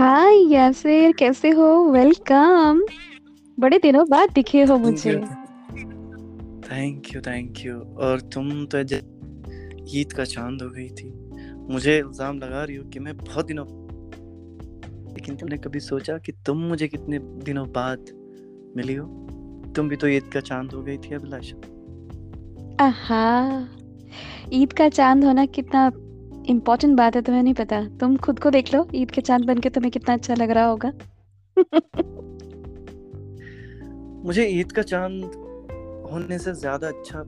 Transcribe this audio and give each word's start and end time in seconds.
हाय 0.00 0.36
यासिर 0.52 1.12
कैसे 1.12 1.50
हो? 1.50 1.66
वेलकम। 1.84 2.80
बड़े 3.58 3.78
दिनों 3.78 4.04
बाद 4.08 4.30
दिखे 4.34 4.62
हो 4.62 4.78
मुझे। 4.78 5.12
थैंक 6.62 7.14
यू 7.14 7.20
थैंक 7.20 7.58
यू 7.58 7.74
और 8.00 8.20
तुम 8.34 8.66
तो 8.66 8.78
ईद 8.78 10.12
का 10.12 10.24
चाँद 10.24 10.62
हो 10.62 10.68
गई 10.70 10.88
थी। 10.88 11.10
मुझे 11.72 11.98
इल्ज़ाम 11.98 12.38
लगा 12.38 12.64
रही 12.64 12.76
हो 12.76 12.84
कि 12.84 12.98
मैं 12.98 13.16
बहुत 13.16 13.46
दिनों 13.46 13.66
लेकिन 15.14 15.36
तुमने 15.36 15.56
कभी 15.56 15.80
सोचा 15.80 16.18
कि 16.18 16.32
तुम 16.46 16.58
मुझे 16.58 16.88
कितने 16.88 17.18
दिनों 17.18 17.66
बाद 17.68 17.98
मिली 18.76 18.94
हो? 18.94 19.06
तुम 19.76 19.88
भी 19.88 19.96
तो 19.96 20.08
ईद 20.08 20.30
का 20.32 20.40
चाँद 20.40 20.72
हो 20.72 20.82
गई 20.82 20.98
थी 20.98 21.14
अभिलाषा। 21.14 21.56
आहा 22.84 23.68
ईद 24.52 24.72
का 24.72 24.88
चाँद 24.88 25.24
होना 25.24 25.46
कितना 25.46 25.90
इम्पोर्टेंट 26.48 26.96
बात 26.96 27.16
है 27.16 27.22
तुम्हें 27.22 27.42
नहीं 27.42 27.54
पता। 27.54 27.88
तुम 28.00 28.16
खुद 28.16 28.38
को 28.38 28.50
देख 28.50 28.74
लो, 28.74 28.88
ईद 28.94 29.10
के 29.10 29.20
चाँद 29.20 29.44
बन 29.44 29.58
के 29.58 29.70
तुम्हें 29.70 29.92
कितना 29.92 30.14
अच्छा 30.14 30.34
लग 30.34 30.50
रहा 30.50 30.64
होगा। 30.64 30.92
मुझे 34.24 34.46
ईद 34.46 34.72
का 34.72 34.82
चाँद 34.82 35.24
होने 36.12 36.38
से 36.38 36.52
ज़्यादा 36.52 36.88
अच्छा 36.88 37.22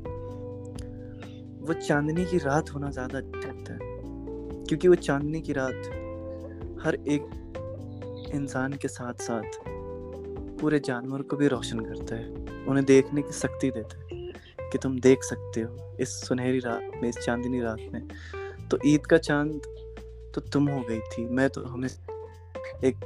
वो 1.63 1.73
चांदनी 1.73 2.25
की 2.25 2.39
रात 2.39 2.75
होना 2.75 2.91
ज़्यादा 2.91 3.19
अच्छा 3.19 3.49
लगता 3.49 3.73
है। 3.73 3.79
क्योंकि 4.67 4.89
वो 4.89 4.95
चांदनी 4.95 5.41
की 5.41 5.53
रात 5.53 5.83
हर 6.85 6.95
एक 6.95 7.23
इंसान 8.35 8.73
के 8.73 8.89
साथ 8.89 9.15
साथ 9.15 9.43
पूरे 10.61 10.79
जानवर 10.79 11.23
को 11.23 11.37
भी 11.37 11.49
रोशन 11.49 11.81
करता 11.81 12.17
है। 12.17 12.35
उन्हें 12.67 12.87
देखने 12.87 13.23
की 13.23 13.33
शक्ति 13.33 13.71
देता 13.71 13.99
है 13.99 14.33
कि 14.71 14.79
तुम 14.79 15.01
देख 15.01 15.25
सकते 15.25 15.61
हो 15.61 15.97
इस 16.01 16.09
सुनहरी 16.09 16.59
रात 16.59 16.91
में, 17.03 17.09
इस 17.09 17.19
चांदनी 17.19 17.61
रात 17.61 17.79
में। 17.93 18.09
तो 18.73 18.79
ईद 18.87 19.07
का 19.07 19.17
चाँद 19.17 19.61
तो 20.35 20.41
तुम 20.41 20.69
हो 20.69 20.81
गई 20.81 20.99
थी। 20.99 21.29
मैं 21.29 21.51
तो 21.51 21.65
हमें 21.65 21.89
एक, 22.85 23.01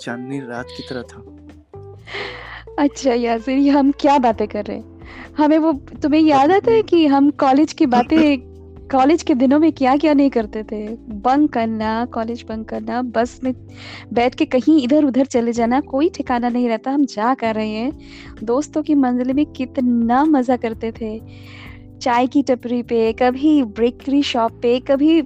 चांदनी 0.00 0.40
रात 0.40 0.66
की 0.76 0.82
तरह 0.82 1.02
था। 1.02 1.24
अच्छा 2.78 3.14
यासिर, 3.14 3.58
ये 3.58 3.70
हम 3.70 3.92
क्या 3.92 4.18
बातें 4.18 4.48
कर 4.48 4.64
रहे 4.64 4.76
हैं? 4.76 5.00
हमें 5.38 5.58
वो, 5.58 5.72
तुम्हें 5.72 6.20
याद 6.20 6.50
आता 6.50 6.72
है 6.72 6.82
कि 6.82 7.06
हम 7.06 7.30
कॉलेज 7.30 7.72
की 7.72 7.86
बातें 7.86 8.52
कॉलेज 8.92 9.22
के 9.22 9.34
दिनों 9.34 9.58
में 9.58 9.72
क्या 9.72 9.96
क्या 9.96 10.14
नहीं 10.14 10.30
करते 10.30 10.62
थे? 10.62 10.88
बंक 10.96 11.52
करना 11.52 12.04
कॉलेज 12.04 12.42
बंक 12.48 12.68
करना, 12.68 13.02
बस 13.02 13.40
में 13.44 13.54
बैठ 14.12 14.34
के 14.34 14.44
कहीं 14.44 14.82
इधर 14.82 15.04
उधर 15.04 15.24
चले 15.24 15.52
जाना, 15.52 15.80
कोई 15.80 16.08
ठिकाना 16.08 16.48
नहीं 16.48 16.68
रहता, 16.68 16.90
हम 16.90 17.04
जा 17.04 17.34
कर 17.34 17.54
रहे 17.54 17.70
हैं। 17.70 17.98
दोस्तों 18.42 18.82
की 18.82 18.94
मंजिल 18.94 19.32
में 19.32 19.46
कितना 19.46 20.24
मज़ा 20.24 20.56
करते 20.56 20.92
थे। 20.92 21.20
चाय 22.02 22.26
की 22.26 22.42
टपरी 22.42 22.82
पे, 22.82 23.12
कभी 23.12 23.62
बेकरी 23.62 24.22
शॉप 24.22 24.52
पे, 24.52 24.80
कभी 24.80 25.22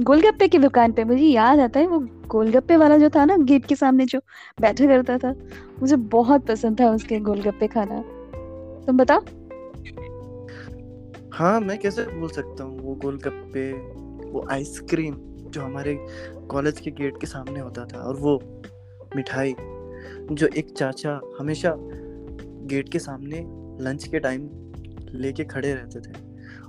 गोलगप्पे 0.00 0.48
की 0.48 0.58
दुकान 0.58 0.92
पे। 0.92 1.04
मुझे 1.04 1.24
याद 1.24 1.60
आता 1.60 1.80
है, 1.80 1.86
वो 1.86 1.98
गोलगप्पे 2.28 2.76
वाला 2.76 2.98
जो 2.98 3.10
था 3.10 3.24
ना, 3.24 3.36
गेट 3.36 3.66
के 3.66 3.76
सामने 3.76 4.06
जो 4.06 4.18
बैठा 4.60 4.86
करता 4.86 5.18
था, 5.18 5.34
मुझे 5.80 5.96
बहुत 5.96 6.46
पसंद 6.46 6.80
था 6.80 6.90
उसके 6.90 7.18
गोलगप्पे 7.18 7.66
खाना। 7.66 8.02
तुम 8.86 8.96
बताओ। 8.96 9.20
हाँ 11.32 11.60
मैं 11.60 11.78
कैसे 11.78 12.02
बोल 12.02 12.28
सकता 12.28 12.64
हूँ, 12.64 12.80
वो 12.80 12.94
गोलगप्पे, 12.94 13.72
वो 14.30 14.46
आइसक्रीम 14.50 15.14
जो 15.50 15.62
हमारे 15.62 16.06
कॉलेज 16.50 16.80
के 16.80 16.90
गेट 16.90 17.20
के 17.20 17.26
सामने 17.26 17.60
होता 17.60 17.84
था 17.84 17.98
और 17.98 18.16
वो 18.16 18.40
मिठाई 19.16 19.54
जो 20.32 20.46
एक 20.46 20.74
चाचा 20.76 21.20
हमेशा 21.38 21.74
गेट 22.66 22.88
के 22.88 22.98
सामने 22.98 23.40
लंच 23.84 24.08
के 24.08 24.18
टाइम 24.18 24.48
लेके 25.14 25.44
खड़े 25.44 25.74
रहते 25.74 26.00
थे। 26.00 26.12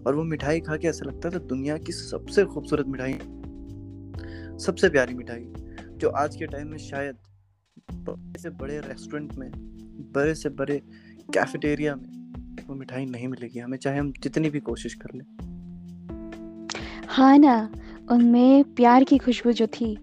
और 0.08 0.16
वो 0.16 0.24
मिठाई 0.24 0.60
खा 0.60 0.78
के 0.78 0.88
ऐसा 0.88 1.06
लगता 1.06 1.30
था 1.30 1.38
दुनिया 1.38 1.78
की 1.78 1.92
सबसे 1.92 2.46
खूबसूरत 2.46 2.86
मिठाई। 2.88 3.14
सबसे 4.60 4.90
प्यारी 4.90 5.14
मिठाई, 5.14 5.54
जो 5.98 6.10
आज 6.10 6.36
के 6.36 6.46
टाइम 6.46 6.68
में 6.68 6.78
शायद 6.78 7.16
बड़े 7.92 8.40
से 8.40 8.50
बड़े 8.50 8.80
रेस्टोरेंट 8.80 9.34
में, 9.34 9.52
बड़े 10.12 10.36
से 10.36 10.50
बड़े 10.50 10.82
कैफेटेरिया 11.34 11.96
में 11.96 12.16
वो 12.68 12.76
मिठाई 12.76 13.06
नहीं 13.06 13.28
मिलेगी। 13.28 13.60
हमें 13.60 13.78
चाहे 13.78 14.00
हम 14.00 14.14
जितनी 14.20 14.50
भी 14.50 14.60
कोशिश 14.60 14.94
कर 14.94 15.10
लें। 15.16 15.26
हाँ 17.08 17.38
ना, 17.38 17.72
उनमें 18.12 18.64
प्यार 18.64 19.04
की 19.04 19.18
खुशबू 19.18 19.52
जो 19.52 19.68
थी, 19.68 19.98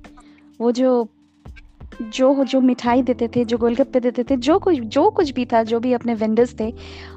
वो 0.61 0.73
जो 0.73 1.09
जो 2.03 2.45
जो 2.45 2.61
मिठाई 2.61 3.03
देते 3.03 3.29
थे, 3.29 3.45
जो 3.45 3.59
गोलगप्पे 3.59 4.01
देते 4.01 4.25
थे, 4.25 4.37
जो 4.37 4.59
कुछ 4.59 4.79
जो 4.79 5.11
कुछ 5.11 5.31
भी 5.31 5.45
था, 5.45 5.63
जो 5.63 5.81
भी 5.81 5.93
अपने 5.93 6.15
वेंडर्स 6.15 6.55
थे, 6.61 6.73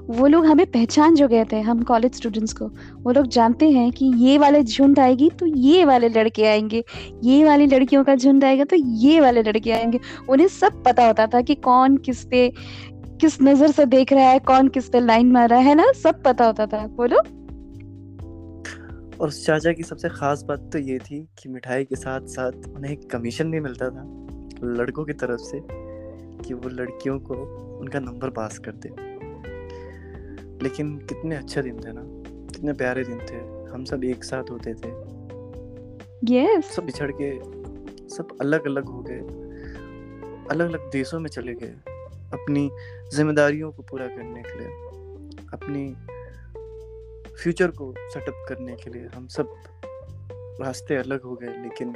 वो 0.09 0.28
लोग 0.28 0.46
हमें 0.46 0.66
पहचान 0.66 1.16
जो 1.16 1.28
गए 1.28 1.46
थे, 1.46 1.59
हम 1.62 1.84
कॉलेज 1.84 2.16
स्टूडेंट्स 2.16 2.53
को। 2.53 2.66
वो 3.03 3.12
लोग 3.12 3.28
जानते 3.28 3.69
हैं 3.69 3.91
कि 3.91 4.12
ये 4.16 4.38
वाले 4.38 4.63
झुंड 4.63 5.00
आएगी 5.00 5.30
तो 5.30 5.46
ये 5.46 5.86
वाले 5.86 6.09
लड़के 6.09 6.46
आएँगे, 6.46 6.84
ये 7.24 7.44
वाली 7.44 7.68
लड़कियों 7.68 8.03
का 8.03 8.16
झुंड 8.16 8.44
आएगा 8.44 8.63
तो 8.63 8.75
ये 8.75 9.19
वाले 9.22 9.44
लड़के 9.44 9.72
आएँगे। 9.72 10.00
उन्हें 10.30 10.47
सब 10.47 10.84
पता 10.84 11.07
होता 11.07 11.28
था 11.28 11.42
कि 11.42 11.56
कौन 11.56 11.97
किस 11.97 12.24
पे, 12.25 12.53
किस 13.22 13.42
नज़र 13.42 13.72
से 13.72 13.86
देख 13.86 14.13
रहा 14.13 14.30
है, 14.30 14.40
कौन 14.40 14.68
किस 14.68 14.90
पे 14.90 15.00
लाइन 15.00 15.31
मार 15.31 15.50
रहा 15.50 15.59
है 15.59 15.75
ना? 15.75 15.92
सब 15.92 16.24
पता 16.24 16.46
होता 16.46 16.66
था। 16.66 16.88
बोलो। 16.88 17.19
और 19.22 19.31
चाचा 19.31 19.72
की 19.72 19.84
सबसे 19.84 20.09
खास 20.09 20.44
बात 20.44 20.69
तो 20.74 20.80
ये 20.80 20.97
थी 20.97 21.28
कि 21.40 21.50
मिठाई 21.50 21.84
के 21.84 21.96
साथ 21.96 22.22
साथ 22.22 22.52
उन्हें 22.75 22.96
कमीशन 22.97 23.52
भी 23.52 23.59
मिलता 23.59 23.90
था। 23.90 24.03
लड़कों 24.63 25.05
की 25.05 25.13
तरफ़ 25.13 25.39
से 25.39 25.61
कि 26.43 26.53
वो 26.53 26.69
लड़कियों 26.69 27.19
को 27.19 27.33
उनका 27.79 27.99
नंबर 27.99 28.29
पास 28.29 28.59
कर 28.59 28.71
दे। 28.71 28.89
लेकिन 30.63 30.97
कितने 30.97 31.35
अच्छे 31.35 31.61
दिन 31.61 31.79
थे 31.79 31.91
ना 31.93 32.01
कितने 32.49 32.73
प्यारे 32.73 33.03
दिन 33.03 33.19
थे। 33.19 33.65
हम 33.71 33.85
सब 33.85 34.03
एक 34.03 34.23
साथ 34.23 34.44
होते 34.44 34.73
थे। 34.73 35.15
Yes. 36.25 36.63
सब 36.63 36.85
बिछड़ 36.85 37.11
के 37.21 37.39
सब 38.09 38.27
अलग 38.41 38.65
अलग 38.65 38.85
हो 38.85 39.05
गए। 39.09 39.19
अलग 40.51 40.67
अलग 40.69 40.91
देशों 40.91 41.19
में 41.19 41.29
चले 41.29 41.53
गए 41.53 41.75
अपनी 42.33 42.71
जिम्मेदारियों 43.15 43.71
को 43.71 43.83
पूरा 43.83 44.07
करने 44.07 44.44
के 44.44 44.59
लिए 44.59 44.67
अपनी 45.53 45.95
फ्यूचर 47.44 47.67
को 47.67 47.94
सेटअप 47.97 48.45
करने 48.49 48.75
के 48.75 48.89
लिए 48.89 49.07
हम 49.15 49.27
सब 49.27 49.55
रास्ते 50.61 50.95
अलग 50.95 51.21
हो 51.21 51.35
गए। 51.35 51.47
लेकिन 51.47 51.95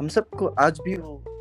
हम 0.00 0.08
सबको 0.08 0.46
आज 0.46 0.78
भी 0.84 0.96
वो 0.96 1.35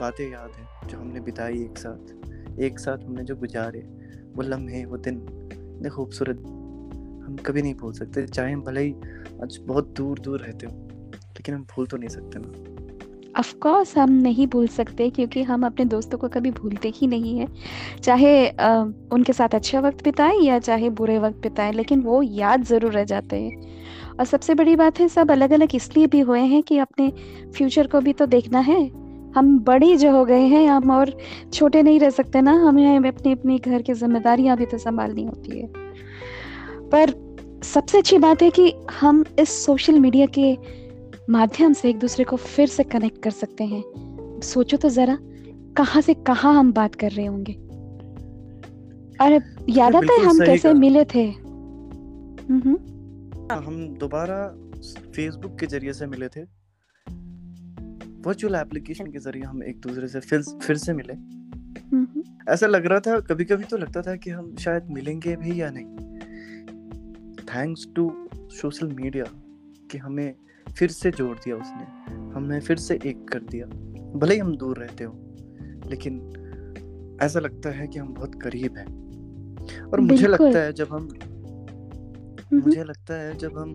बातें 0.00 0.24
याद 0.24 0.52
हैं 0.58 0.88
जो 0.88 0.98
हमने 0.98 1.20
बिताई 1.20 1.62
एक 1.62 1.78
साथ। 1.78 2.60
एक 2.60 2.78
साथ 2.78 2.98
हमने 2.98 3.24
जो 3.24 3.36
गुजारे 3.36 3.80
वो 4.36 4.42
लम्हे 4.42 4.84
वो 4.84 4.96
दिन 4.98 5.16
इतने 5.52 5.90
खूबसूरत 5.90 6.38
हम 6.38 7.36
कभी 7.46 7.62
नहीं 7.62 7.74
भूल 7.74 7.92
सकते। 7.92 8.26
चाहे 8.26 8.52
हम 8.52 8.62
भले 8.62 8.80
ही 8.80 8.94
आज 9.42 9.58
बहुत 9.62 9.94
दूर 9.96 10.18
दूर 10.18 10.40
रहते 10.40 10.66
हो 10.66 10.72
लेकिन 11.12 11.54
हम 11.54 11.66
भूल 11.66 11.86
तो 11.86 11.96
नहीं 11.96 12.08
सकते 12.08 12.38
ना। 12.38 12.74
ऑफ़ 13.38 13.52
कोर्स 13.54 13.96
हम 13.98 14.10
नहीं 14.12 14.46
भूल 14.46 14.66
सकते 14.68 15.08
क्योंकि 15.10 15.42
हम 15.42 15.66
अपने 15.66 15.84
दोस्तों 15.84 16.18
को 16.18 16.28
कभी 16.28 16.50
भूलते 16.50 16.92
ही 16.94 17.06
नहीं 17.06 17.38
है। 17.38 17.46
चाहे 17.98 18.48
आ, 18.48 18.82
उनके 19.12 19.32
साथ 19.32 19.54
अच्छा 19.54 19.80
वक्त 19.80 20.04
बिताएँ 20.04 20.38
या 20.38 20.58
चाहे 20.58 20.90
बुरे 20.90 21.18
वक्त 21.18 21.36
बिताएँ 21.36 21.72
लेकिन 21.72 22.00
वो 22.00 22.22
याद 22.22 22.64
ज़रूर 22.64 22.92
रह 22.92 23.04
जाते 23.04 23.40
हैं। 23.42 24.16
और 24.18 24.24
सबसे 24.24 24.54
बड़ी 24.54 24.76
बात 24.76 25.00
है 25.00 25.08
सब 25.08 25.30
अलग 25.30 25.50
अलग 25.50 25.74
इसलिए 25.74 26.06
भी 26.06 26.20
हुए 26.20 26.40
हैं 26.40 26.62
कि 26.62 26.78
अपने 26.78 27.10
फ्यूचर 27.56 27.86
को 27.86 28.00
भी 28.00 28.12
तो 28.12 28.26
देखना 28.26 28.58
है। 28.60 28.80
हम 29.38 29.58
बड़े 29.58 29.96
जो 29.96 30.10
हो 30.12 30.24
गए 30.24 30.46
हैं 30.46 30.66
हम 30.68 30.90
और 30.90 31.16
छोटे 31.52 31.82
नहीं 31.82 32.00
रह 32.00 32.10
सकते 32.10 32.40
ना। 32.40 32.52
हमें 32.52 33.08
अपनी 33.08 33.32
अपनी 33.32 33.58
घर 33.58 33.82
की 33.82 33.94
जिम्मेदारियाँ 33.94 34.56
भी 34.56 34.66
तो 34.66 34.78
संभालनी 34.78 35.24
होती 35.24 35.58
है। 35.60 35.66
पर 36.90 37.12
सबसे 37.64 37.98
अच्छी 37.98 38.18
बात 38.18 38.42
है 38.42 38.50
कि 38.50 38.72
हम 39.00 39.24
इस 39.38 39.64
सोशल 39.64 39.98
मीडिया 40.00 40.26
के 40.38 40.56
माध्यम 41.30 41.72
से 41.72 41.90
एक 41.90 41.98
दूसरे 41.98 42.24
को 42.24 42.36
फिर 42.36 42.66
से 42.66 42.84
कनेक्ट 42.84 43.22
कर 43.22 43.30
सकते 43.30 43.64
हैं। 43.64 44.40
सोचो 44.42 44.76
तो 44.76 44.88
जरा 44.88 45.18
कहाँ 45.76 46.02
से 46.02 46.14
कहाँ 46.14 46.54
हम 46.54 46.72
बात 46.72 46.94
कर 46.94 47.10
रहे 47.10 47.26
होंगे। 47.26 47.52
अरे 49.20 49.40
याद 49.72 49.96
आता 49.96 50.12
है 50.12 50.24
हम 50.24 50.38
कैसे 50.38 50.72
मिले 50.72 51.04
थे? 51.04 51.24
हाँ, 53.50 53.62
हम 53.62 53.88
दोबारा 54.00 54.46
फेसबुक 55.14 55.58
के 55.60 55.66
ज़रिए 55.66 55.92
से 55.92 56.06
मिले 56.06 56.28
थे। 56.28 56.40
वर्चुअल 58.26 58.54
एप्लीकेशन 58.54 59.06
के 59.06 59.18
ज़रिए 59.18 59.42
हम 59.42 59.62
एक 59.62 59.80
दूसरे 59.80 60.08
से 60.08 60.20
फिर 60.20 60.42
फिर 60.42 60.76
से 60.76 60.92
मिले। 60.92 61.12
ऐसा 62.52 62.66
लग 62.66 62.86
रहा 62.86 63.00
था 63.00 63.18
कभी 63.20 63.44
कभी 63.44 63.64
तो 63.64 63.76
लगता 63.76 64.02
था 64.02 64.16
कि 64.16 64.30
हम 64.30 64.54
शायद 64.56 64.86
मिलेंगे 64.90 65.36
भी 65.36 65.60
या 65.60 65.70
नहीं। 65.70 65.86
थैंक्स 67.44 67.86
टू 67.96 68.28
सोशल 68.34 68.86
मीडिया 68.86 69.24
कि 69.90 69.98
हमें 69.98 70.34
फिर 70.78 70.90
से 70.90 71.10
जोड़ 71.10 71.36
दिया 71.36 71.56
उसने। 71.56 72.14
हमें 72.34 72.60
फिर 72.60 72.76
से 72.76 72.98
एक 73.06 73.28
कर 73.28 73.40
दिया। 73.40 73.66
भले 74.18 74.34
ही 74.34 74.40
हम 74.40 74.56
दूर 74.56 74.78
रहते 74.78 75.04
हो 75.04 75.12
लेकिन 75.86 77.18
ऐसा 77.22 77.40
लगता 77.40 77.70
है 77.70 77.86
कि 77.86 77.98
हम 77.98 78.14
बहुत 78.14 78.42
करीब 78.42 78.76
हैं। 78.76 78.86
और 79.82 80.00
मुझे 80.00 80.26
लगता 80.26 80.58
है 80.58 80.72
जब 80.72 80.88
हम 80.90 81.08
मुझे 82.52 82.84
लगता 82.84 83.14
है 83.14 83.36
जब 83.38 83.58
हम 83.58 83.72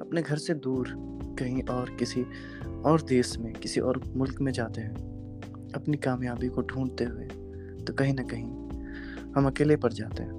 अपने 0.00 0.22
घर 0.22 0.36
से 0.36 0.54
दूर 0.54 0.88
कहीं 1.32 1.62
और 1.62 1.90
किसी 1.90 2.24
और 2.84 3.02
देश 3.02 3.36
में, 3.38 3.52
किसी 3.52 3.80
और 3.80 4.00
मुल्क 4.16 4.40
में 4.40 4.52
जाते 4.52 4.80
हैं, 4.80 4.94
अपनी 5.74 5.96
कामयाबी 5.96 6.48
को 6.48 6.62
ढूंढते 6.62 7.04
हुए 7.04 7.24
तो 7.84 7.92
कहीं 7.92 8.14
ना 8.14 8.22
कहीं 8.22 8.46
हम 9.32 9.46
अकेले 9.46 9.76
पड़ 9.76 9.92
जाते 9.92 10.22
हैं। 10.22 10.30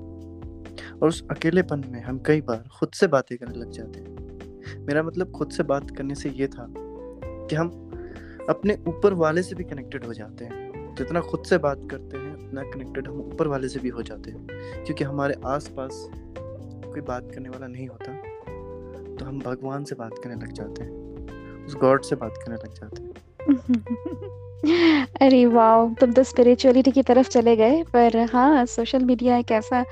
और 0.94 1.07
उस 1.07 1.24
अकेलेपन 1.31 1.84
में 1.90 2.01
हम 2.01 2.19
कई 2.19 2.42
बार 2.42 2.63
खुद 2.80 2.90
से 2.90 3.07
बातें 3.07 3.38
करने 3.38 3.60
लग 3.60 3.72
जाते 3.72 4.00
हैं। 4.00 4.86
मेरा 4.86 5.04
मतलब 5.04 5.31
खुद 5.31 5.50
से 5.50 5.63
बात 5.63 5.92
करने 5.92 6.16
से 6.16 6.30
ये 6.30 6.48
था 6.48 6.68
कि 6.69 7.56
हम 7.56 7.69
अपने 8.50 8.78
ऊपर 8.88 9.13
वाले 9.13 9.44
से 9.44 9.56
भी 9.56 9.63
कनेक्टेड 9.63 10.06
हो 10.06 10.13
जाते 10.13 10.46
हैं। 10.46 10.96
जितना 10.96 11.19
खुद 11.22 11.44
से 11.44 11.57
बात 11.57 11.88
करते 11.92 12.18
हैं, 12.18 12.34
उतना 12.38 12.63
कनेक्टेड 12.63 13.07
हम 13.07 13.19
ऊपर 13.22 13.48
वाले 13.48 13.69
से 13.69 13.80
भी 13.80 13.89
हो 13.89 14.01
जाते 14.01 14.31
हैं, 14.31 14.48
क्योंकि 14.86 15.04
हमारे 15.04 15.36
आसपास 15.46 16.07
कोई 16.38 17.01
बात 17.01 17.31
करने 17.34 17.50
वाला 17.50 17.68
नहीं 17.68 17.88
होता। 17.88 18.12
तो 19.24 19.30
हम 19.30 19.40
भगवान 19.40 19.84
से 19.84 19.96
बात 19.96 20.12
करने 20.24 20.36
लग 20.36 20.52
जाते 20.52 20.84
हैं। 20.84 21.66
उस 21.66 21.75
गॉड 21.75 22.02
से 22.02 22.16
बात 22.16 22.34
करने 22.38 22.56
लग 22.56 22.74
जाते 22.74 23.04
हैं। 23.04 24.42
अरे 25.22 25.46
वाह 25.46 25.94
तुम 25.94 26.12
तो 26.12 26.24
स्पिरिचुअलिटी 26.24 26.92
की 26.92 27.02
तरफ़ 27.04 27.30
चले 27.30 27.56
गए, 27.56 27.84
पर 27.84 28.18
हाँ 28.34 28.66
सोशल 28.66 29.04
मीडिया 29.06 29.38
एक 29.38 29.52
ऐसा 29.52 29.86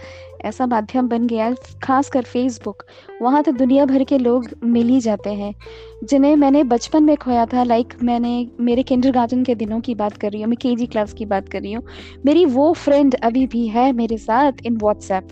ऐसा 0.46 0.66
माध्यम 0.66 1.08
बन 1.08 1.28
गया 1.28 1.46
है 1.46 1.56
खासकर 1.84 2.22
फेसबुक 2.22 2.84
वहाँ 3.22 3.44
तो 3.44 3.52
दुनिया 3.52 3.86
भर 3.86 4.04
के 4.04 4.18
लोग 4.18 4.48
मिल 4.64 4.88
ही 4.88 5.00
जाते 5.00 5.30
हैं। 5.30 5.56
जिन्हें 6.04 6.36
मैंने 6.36 6.64
बचपन 6.64 7.04
में 7.04 7.18
खोया 7.18 7.46
था 7.46 7.64
लाइक 7.64 7.94
मैंने 8.04 8.50
मेरे 8.60 8.84
किंडर 8.84 9.12
गार्डन 9.12 9.44
के 9.44 9.56
दिनों 9.56 9.80
की 9.80 9.96
बात 9.96 10.18
कर 10.18 10.32
रही 10.32 10.42
हूँ, 10.42 10.50
मैं 10.50 10.58
के 10.58 10.86
क्लास 10.86 11.14
की 11.14 11.26
बात 11.26 11.50
कर 11.50 11.62
रही 11.62 11.74
हूँ। 11.74 11.84
मेरी 12.26 12.46
वो 12.46 12.74
फ्रेंड 12.74 13.16
अभी 13.16 13.48
भी 13.48 13.68
है 13.68 13.92
मेरे 13.92 14.18
साथ 14.18 14.52
इन 14.66 14.78
व्हाट्सएप 14.78 15.28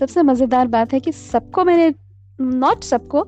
सबसे 0.00 0.22
मज़ेदार 0.22 0.66
बात 0.66 0.92
है 0.92 1.00
कि 1.00 1.12
सबको 1.12 1.64
मैंने 1.64 1.94
नॉट 2.38 2.84
सबको, 2.84 3.24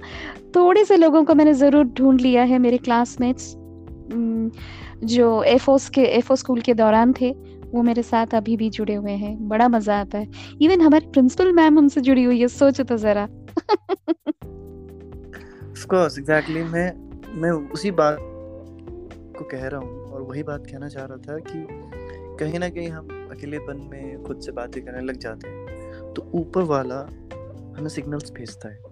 थोड़े 0.56 0.84
से 0.84 0.96
लोगों 0.96 1.24
को 1.24 1.34
मैंने 1.34 1.54
ज़रूर 1.54 1.84
ढूंढ 1.88 2.20
लिया 2.20 2.42
है 2.44 2.58
मेरे 2.58 2.78
क्लासमेट्स 2.78 3.54
जो 5.06 5.42
एफोस 5.44 5.88
के 5.88 6.02
एफो 6.02 6.36
स्कूल 6.36 6.60
के 6.60 6.74
दौरान 6.74 7.12
थे, 7.20 7.30
वो 7.70 7.82
मेरे 7.82 8.02
साथ 8.02 8.34
अभी 8.34 8.56
भी 8.56 8.68
जुड़े 8.70 8.94
हुए 8.94 9.12
हैं, 9.12 9.48
बड़ा 9.48 9.68
मज़ा 9.68 9.98
आता 10.00 10.18
है। 10.18 10.28
इवन 10.62 10.80
हमारे 10.80 11.06
प्रिंसिपल 11.08 11.52
मैम 11.52 11.78
हमसे 11.78 12.00
जुड़ी 12.00 12.24
हुई 12.24 12.40
है, 12.40 12.48
सोचो 12.48 12.84
तो 12.84 12.96
जरा। 12.98 13.26
कोर्स 15.84 16.18
एग्जैक्टली 16.18 16.62
मैं 16.64 16.90
मैं 17.34 17.50
उसी 17.72 17.90
बात 17.92 18.18
को 19.38 19.44
कह 19.44 19.66
रहा 19.66 19.80
हूँ, 19.80 20.04
और 20.04 20.22
वही 20.22 20.42
बात 20.42 20.66
कहना 20.66 20.88
चाह 20.88 21.04
रहा 21.04 21.16
था 21.18 21.38
कि 21.40 21.66
कहीं 22.40 22.58
ना 22.58 22.68
कहीं 22.68 22.88
हम 22.88 23.08
अकेलेपन 23.30 23.88
में 23.92 24.22
खुद 24.24 24.40
से 24.40 24.52
बातें 24.52 24.82
करने 24.84 25.00
लग 25.02 25.18
जाते 25.18 25.48
हैं 25.48 26.12
तो 26.14 26.30
ऊपर 26.34 26.62
वाला 26.64 27.00
हमें 27.78 27.88
सिग्नल्स 27.88 28.32
भेजता 28.32 28.68
है। 28.68 28.87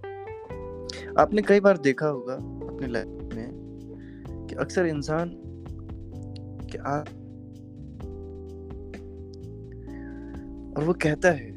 आपने 1.19 1.43
कई 1.43 1.61
बार 1.61 1.79
देखा 1.79 2.07
होगा 2.07 2.35
अपने 2.35 2.87
लाइफ 2.87 3.35
में 3.35 4.47
कि 4.49 4.55
अक्सर 4.55 4.87
इंसान 4.87 5.31
कि 6.71 6.79
आ 6.79 6.99
और 10.73 10.85
वो 10.85 10.93
कहता 10.93 11.31
है, 11.31 11.51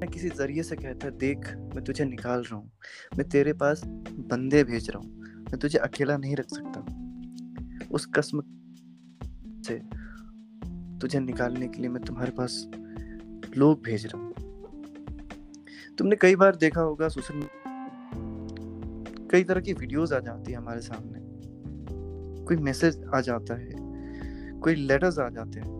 मैं 0.00 0.08
किसी 0.08 0.28
ज़रिए 0.28 0.62
से 0.62 0.76
कहता 0.76 1.06
है, 1.06 1.16
देख, 1.18 1.48
मैं 1.74 1.84
तुझे 1.84 2.04
निकाल 2.04 2.42
रहा 2.42 2.56
हूँ, 2.56 2.70
मैं 3.18 3.28
तेरे 3.28 3.52
पास 3.52 3.82
बंदे 4.30 4.62
भेज 4.64 4.90
रहा 4.90 4.98
हूँ, 4.98 5.10
मैं 5.42 5.58
तुझे 5.58 5.78
अकेला 5.78 6.16
नहीं 6.16 6.36
रख 6.36 6.46
सकता। 6.48 6.84
उस 7.94 8.06
कसम 8.14 8.40
से 9.66 9.78
तुझे 11.00 11.20
निकालने 11.20 11.68
के 11.68 11.80
लिए 11.80 11.90
मैं 11.90 12.02
तुम्हारे 12.04 12.30
पास 12.30 12.64
लोग 13.56 13.82
भेज 13.82 14.06
रहा 14.06 14.22
हूँ। 14.22 14.32
तुमने 15.98 16.16
कई 16.16 16.36
बार 16.36 16.56
देखा 16.56 16.80
होगा 16.80 17.08
सोशल 17.08 17.40
कई 19.30 19.44
तरह 19.44 19.60
की 19.60 19.72
वीडियोस 19.72 20.12
आ 20.12 20.18
जाती 20.20 20.52
है 20.52 20.58
हमारे 20.58 20.80
सामने। 20.80 21.26
कोई 22.44 22.56
मैसेज 22.56 23.00
आ 23.14 23.20
जाता 23.20 23.54
है 23.54 23.86
कोई 24.60 24.74
लेटर्स 24.74 25.18
आ 25.18 25.28
जाते 25.28 25.60
हैं 25.60 25.76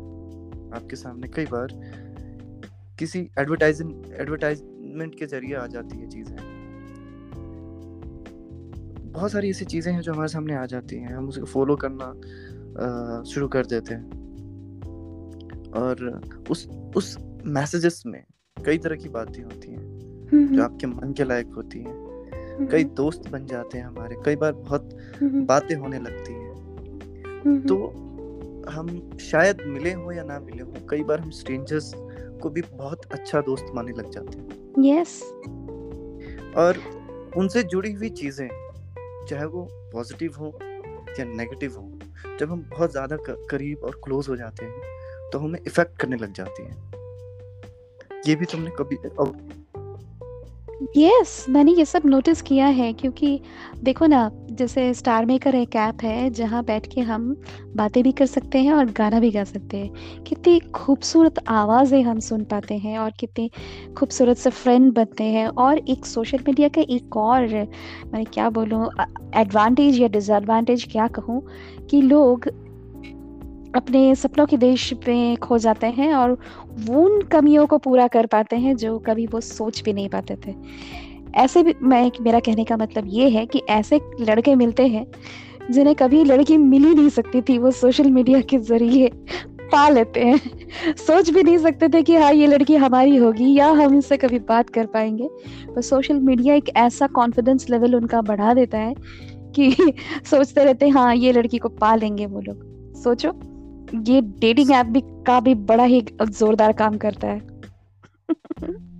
आपके 0.76 0.96
सामने 0.96 1.28
कई 1.28 1.46
बार। 1.46 1.68
किसी 2.98 3.18
एडवर्टाइजिंग 3.38 3.90
एडवर्टाइजमेंट 4.20 5.14
के 5.18 5.26
ज़रिए 5.26 5.54
आ 5.54 5.66
जाती 5.66 5.98
है 5.98 6.08
चीज़ें। 6.08 6.36
बहुत 9.12 9.30
सारी 9.32 9.50
ऐसी 9.50 9.64
चीज़ें 9.64 9.92
हैं 9.92 10.00
जो 10.00 10.12
हमारे 10.12 10.28
सामने 10.28 10.54
आ 10.54 10.66
जाती 10.66 10.96
हैं। 10.96 11.14
हम 11.14 11.28
उसको 11.28 11.46
फॉलो 11.46 11.76
करना 11.76 12.12
शुरू 13.24 13.48
कर 13.48 13.66
देते 13.66 13.94
हैं। 13.94 14.06
और 15.74 16.20
उस 16.50 16.66
उस 16.96 17.16
मैसेजेस 17.46 18.02
में 18.06 18.22
कई 18.56 18.78
तरह 18.78 18.96
की 18.96 19.08
बातें 19.08 19.42
होती 19.42 19.70
हैं 19.70 20.52
जो। 20.52 20.62
आपके 20.62 20.86
मन 20.86 21.12
के 21.12 21.24
लायक 21.24 21.46
होती 21.46 21.78
हैं। 21.78 22.07
कई 22.60 22.84
दोस्त 22.96 23.28
बन 23.31 23.46
जाते 23.46 23.78
हैं 23.78 23.84
हमारे 23.84 24.16
कई 24.25 24.37
बार 24.37 24.52
बहुत 24.52 24.88
बातें 25.22 25.75
होने 25.76 25.99
लगती 25.99 26.32
हैं। 26.32 27.66
तो 27.66 27.76
हम 28.70 28.88
शायद 29.20 29.62
मिले 29.66 29.93
हो 29.93 30.12
या 30.12 30.22
ना 30.25 30.38
मिले 30.40 30.62
हो 30.62 30.87
कई 30.90 31.02
बार 31.02 31.20
हम 31.20 31.31
स्ट्रेंजर्स 31.31 31.93
को 32.43 32.50
भी 32.50 32.62
बहुत 32.72 33.05
अच्छा 33.12 33.40
दोस्त 33.40 33.66
मानने 33.75 33.93
लग 33.93 34.10
जाते 34.10 34.38
हैं। 34.38 34.46
यस 34.84 35.22
और 36.56 36.78
उनसे 37.37 37.62
जुड़ी 37.64 37.93
हुई 37.93 38.08
चीज़ें 38.10 38.49
चाहे 39.28 39.44
वो 39.46 39.69
पॉजिटिव 39.93 40.34
हो 40.34 40.52
या 41.19 41.25
नेगेटिव 41.25 41.76
हो 41.76 42.37
जब 42.40 42.50
हम 42.50 42.62
बहुत 42.70 42.90
ज़्यादा 42.93 43.16
करीब 43.22 43.84
और 43.84 44.00
क्लोज 44.05 44.28
हो 44.28 44.37
जाते 44.37 44.64
हैं 44.64 45.31
तो 45.32 45.38
हमें 45.38 45.58
इफ़ेक्ट 45.60 45.99
करने 46.00 46.16
लग 46.16 46.32
जाती 46.32 46.62
है। 46.62 46.76
ये 48.26 48.34
भी 48.34 48.44
तुमने 48.44 48.70
कभी 48.78 48.96
यस 50.78 51.44
मैंने 51.48 51.72
ये 51.72 51.84
सब 51.84 52.02
नोटिस 52.04 52.40
किया 52.42 52.66
है 52.66 52.92
क्योंकि 52.92 53.40
देखो 53.84 54.06
ना, 54.06 54.30
जैसे 54.50 54.92
स्टार 54.94 55.26
मेकर 55.26 55.54
एक 55.54 55.75
ऐप 55.76 56.02
है 56.02 56.28
जहाँ 56.30 56.62
बैठ 56.64 56.86
के 56.94 57.00
हम 57.00 57.34
बातें 57.76 58.02
भी 58.02 58.12
कर 58.12 58.26
सकते 58.26 58.58
हैं 58.58 58.72
और 58.72 58.90
गाना 58.90 59.20
भी 59.20 59.30
गा 59.30 59.44
सकते 59.44 59.76
हैं। 59.76 60.22
कितनी 60.25 60.58
खूबसूरत 60.75 61.38
आवाज़ें 61.48 62.02
हम 62.02 62.20
सुन 62.20 62.44
पाते 62.44 62.76
हैं 62.76 62.98
और 62.98 63.10
कितने 63.20 63.48
खूबसूरत 63.98 64.36
से 64.36 64.50
फ्रेंड 64.50 64.92
बनते 64.92 65.25
हैं 65.25 65.46
और 65.48 65.78
एक 65.88 66.06
सोशल 66.06 66.38
मीडिया 66.38 66.69
का 66.69 66.82
एक 66.90 67.16
और 67.16 67.46
मैं 68.14 68.24
क्या 68.24 68.48
बोलूँ 68.50 68.86
एडवांटेज 69.36 70.00
या 70.00 70.08
डिसएडवांटेज 70.08 70.84
क्या 70.92 71.06
कहूँ 71.08 71.42
कि 71.90 72.00
लोग 72.02 72.48
अपने 73.76 74.15
सपनों 74.15 74.47
के 74.47 74.56
देश 74.56 74.94
में 75.09 75.37
खो 75.37 75.59
जाते 75.59 75.87
हैं 75.87 76.15
और 76.15 76.31
उन 76.91 77.23
कमियों 77.23 77.67
को 77.67 77.79
पूरा 77.79 78.06
कर 78.06 78.26
पाते 78.26 78.56
हैं 78.56 78.76
जो 78.76 78.99
कभी 78.99 79.26
वो 79.26 79.41
सोच 79.41 79.82
भी 79.82 79.93
नहीं 79.93 80.09
पाते 80.09 80.37
थे। 80.47 80.55
ऐसे 81.35 81.62
भी 81.62 81.75
मैं 81.82 82.11
मेरा 82.20 82.41
कहने 82.41 82.65
का 82.65 82.76
मतलब 82.76 83.05
ये 83.06 83.29
है 83.29 83.47
कि 83.47 83.59
ऐसे 83.59 84.00
लड़के 84.20 84.55
मिलते 84.55 84.87
हैं 84.87 85.06
जिन्हें 85.70 85.97
कभी 85.97 86.25
लड़की 86.25 86.56
मिल 86.56 86.85
ही 86.85 86.94
नहीं 86.94 87.09
सकती 87.09 87.43
थी, 87.43 87.59
वो 87.59 87.70
सोशल 87.70 88.11
मीडिया 88.11 88.41
के 88.41 88.59
ज़रिए 88.59 89.11
पा 89.73 89.88
लेते 89.88 90.20
हैं। 90.20 90.41
सोच 90.97 91.31
भी 91.31 91.43
नहीं 91.43 91.59
सकते 91.59 91.88
थे 91.88 92.03
कि 92.03 92.17
हाँ 92.17 92.32
ये 92.32 92.47
लड़की 92.47 92.76
हमारी 92.76 93.17
होगी 93.17 93.55
या 93.55 93.67
हम 93.67 93.99
इससे 93.99 94.17
कभी 94.17 94.38
बात 94.38 94.70
कर 94.70 94.87
पाएँगे। 94.87 95.29
पर 95.75 95.81
सोशल 95.81 96.20
मीडिया 96.20 96.55
एक 96.55 96.69
ऐसा 96.77 97.06
कॉन्फिडेंस 97.06 97.70
लेवल 97.70 97.96
उनका 97.96 98.20
बढ़ा 98.20 98.55
देता 98.55 98.79
है 98.79 98.94
कि 99.55 99.70
सोचते 100.25 100.65
रहते 100.65 100.87
हैं 100.87 100.93
हाँ 100.93 101.15
ये 101.15 101.32
लड़की 101.32 101.58
को 101.58 101.69
पा 101.69 101.94
लेंगे 101.94 102.27
वो 102.27 102.41
लोग। 102.41 102.67
सोचो। 102.94 103.47
ये 103.94 104.20
डेटिंग 104.20 104.70
ऐप 104.70 104.86
भी 104.86 105.00
का 105.04 105.40
भी 105.40 105.54
बड़ा 105.54 105.84
ही 105.84 106.06
जोरदार 106.28 106.72
काम 106.72 106.98
करता 106.98 107.26
है। 107.26 107.60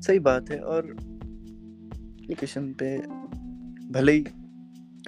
सही 0.01 0.19
बात 0.19 0.51
है 0.51 0.61
और 0.61 0.97
एप्लीकेशन 2.21 2.75
पे 2.83 2.99
भले 3.93 4.13
ही 4.13 4.25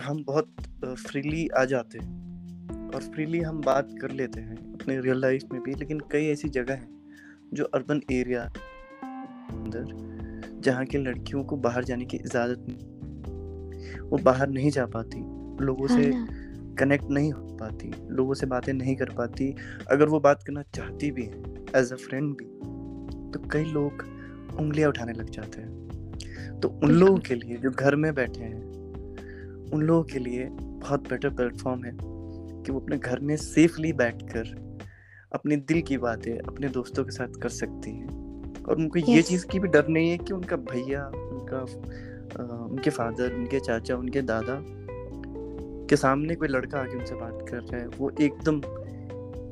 हम 0.03 0.25
बहुत 0.25 0.55
फ्रीली 0.85 1.49
आ 1.49 1.65
जाते 1.65 1.99
हैं 1.99 2.21
और 2.95 3.03
फ्रीली 3.03 3.41
हम 3.41 3.61
बात 3.61 3.89
कर 4.01 4.11
लेते 4.11 4.41
हैं 4.41 4.57
अपने 4.57 5.01
रियल 5.01 5.21
लाइफ 5.21 5.43
में 5.53 5.63
भी 5.63 5.75
लेकिन 5.75 6.01
कई 6.01 6.27
ऐसी 6.27 6.49
जगह 6.49 6.75
हैं 6.75 6.89
जो 7.55 7.65
अर्बन 7.65 8.03
एरिया 8.13 8.43
अंदर 9.51 10.11
जहाँ 10.61 10.85
की 10.85 10.99
लड़कियों 10.99 11.45
को 11.45 11.57
बाहर 11.57 11.85
जाने 11.85 12.05
की 12.05 12.17
इजाज़त 12.17 12.65
नहीं 12.69 13.01
वो 14.01 14.19
बाहर 14.19 14.49
नहीं 14.49 14.71
जा 14.71 14.87
पाती 14.87 15.19
लोगों 15.65 15.87
से 15.87 15.95
हाँ 15.95 16.27
से 16.27 16.40
कनेक्ट 16.79 17.05
नहीं 17.11 17.33
हो 17.33 17.57
पाती 17.61 17.93
लोगों 18.09 18.35
से 18.35 18.47
बातें 18.47 18.73
नहीं 18.73 18.97
कर 18.97 19.11
पाती 19.11 19.55
अगर 19.91 20.09
वो 20.09 20.21
बात 20.21 20.43
करना 20.43 20.63
चाहती 20.63 21.11
भी 21.11 21.23
है 21.23 21.43
एज 21.77 21.93
अ 21.93 21.97
फ्रेंड 21.97 22.35
भी 22.35 22.45
तो 23.31 23.49
कई 23.49 23.65
लोग 23.65 24.05
उंगलियाँ 24.61 24.89
उठाने 24.89 25.13
लग 25.13 25.31
जाते 25.31 25.61
हैं। 25.61 26.61
तो 26.61 26.69
उन 26.69 26.91
लोगों 26.91 27.19
के 27.19 27.35
लिए 27.35 27.57
जो 27.57 27.71
घर 27.71 27.97
में 27.97 28.15
बैठे 28.15 28.41
हैं 28.41 28.63
उन 29.73 29.83
लोगों 29.83 30.03
के 30.03 30.19
लिए 30.19 30.49
बहुत 30.51 31.09
बेटर 31.11 31.31
प्लेटफॉर्म 31.31 31.85
है 31.85 31.93
कि 32.63 32.73
वो 32.73 32.81
अपने 32.81 32.99
घर 32.99 33.21
में 33.21 33.37
सेफली 33.37 33.93
बैठकर 33.93 34.71
अपने 35.33 35.57
दिल 35.57 35.83
की 35.83 35.99
बातें 35.99 36.39
अपने 36.39 36.69
दोस्तों 36.69 37.05
के 37.05 37.11
साथ 37.11 37.29
कर 37.29 37.49
सकती 37.49 37.91
हैं। 37.91 38.09
और 38.65 38.77
उनको 38.77 38.99
yes. 38.99 39.09
ये 39.09 39.23
चीज़ 39.23 39.47
की 39.47 39.59
भी 39.59 39.69
डर 39.69 39.89
नहीं 39.89 40.11
है 40.11 40.19
कि 40.19 40.33
उनका 40.35 40.57
भैया 40.57 41.07
उनका 41.07 41.59
आ, 42.41 42.43
उनके 42.65 42.91
फादर 42.91 43.33
उनके 43.33 43.61
चाचा 43.61 43.97
उनके 43.97 44.23
दादा 44.23 44.55
के 45.91 45.97
सामने 45.97 46.35
कोई 46.35 46.49
लड़का 46.49 46.81
आके 46.81 46.97
उनसे 46.99 47.15
बात 47.15 47.45
कर 47.49 47.57
रहा 47.57 47.81
है, 47.81 47.87
वो 47.89 48.11
एकदम 48.21 48.61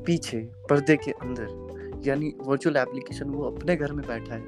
पीछे, 0.05 0.39
पर्दे 0.71 0.97
के 0.97 1.11
अंदर, 1.13 2.03
यानी 2.07 2.33
वर्चुअल 2.41 2.77
एप्लीकेशन 2.77 3.31
वो 3.31 3.45
अपने 3.45 3.77
घर 3.77 3.93
में 3.93 4.07
बैठा 4.07 4.35
है, 4.35 4.43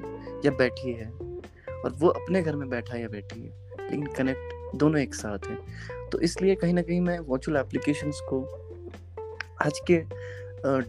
या 0.45 0.51
बैठी 0.51 0.93
है, 0.93 1.09
और 1.09 1.93
वो 1.99 2.09
अपने 2.09 2.41
घर 2.41 2.55
में 2.55 2.69
बैठा 2.69 2.93
है 2.95 3.01
या 3.01 3.07
बैठी 3.09 3.41
है, 3.41 3.49
लेकिन 3.81 4.05
कनेक्ट 4.17 4.77
दोनों 4.77 4.99
एक 4.99 5.15
साथ 5.15 5.47
हैं। 5.47 5.57
तो 6.09 6.19
इसलिए 6.19 6.55
कहीं 6.55 6.73
ना 6.73 6.81
कहीं 6.81 7.01
मैं 7.01 7.17
वर्चुअल 7.19 7.57
एप्लीकेशंस 7.57 8.19
को 8.29 8.41
आज 9.61 9.79
के 9.91 10.01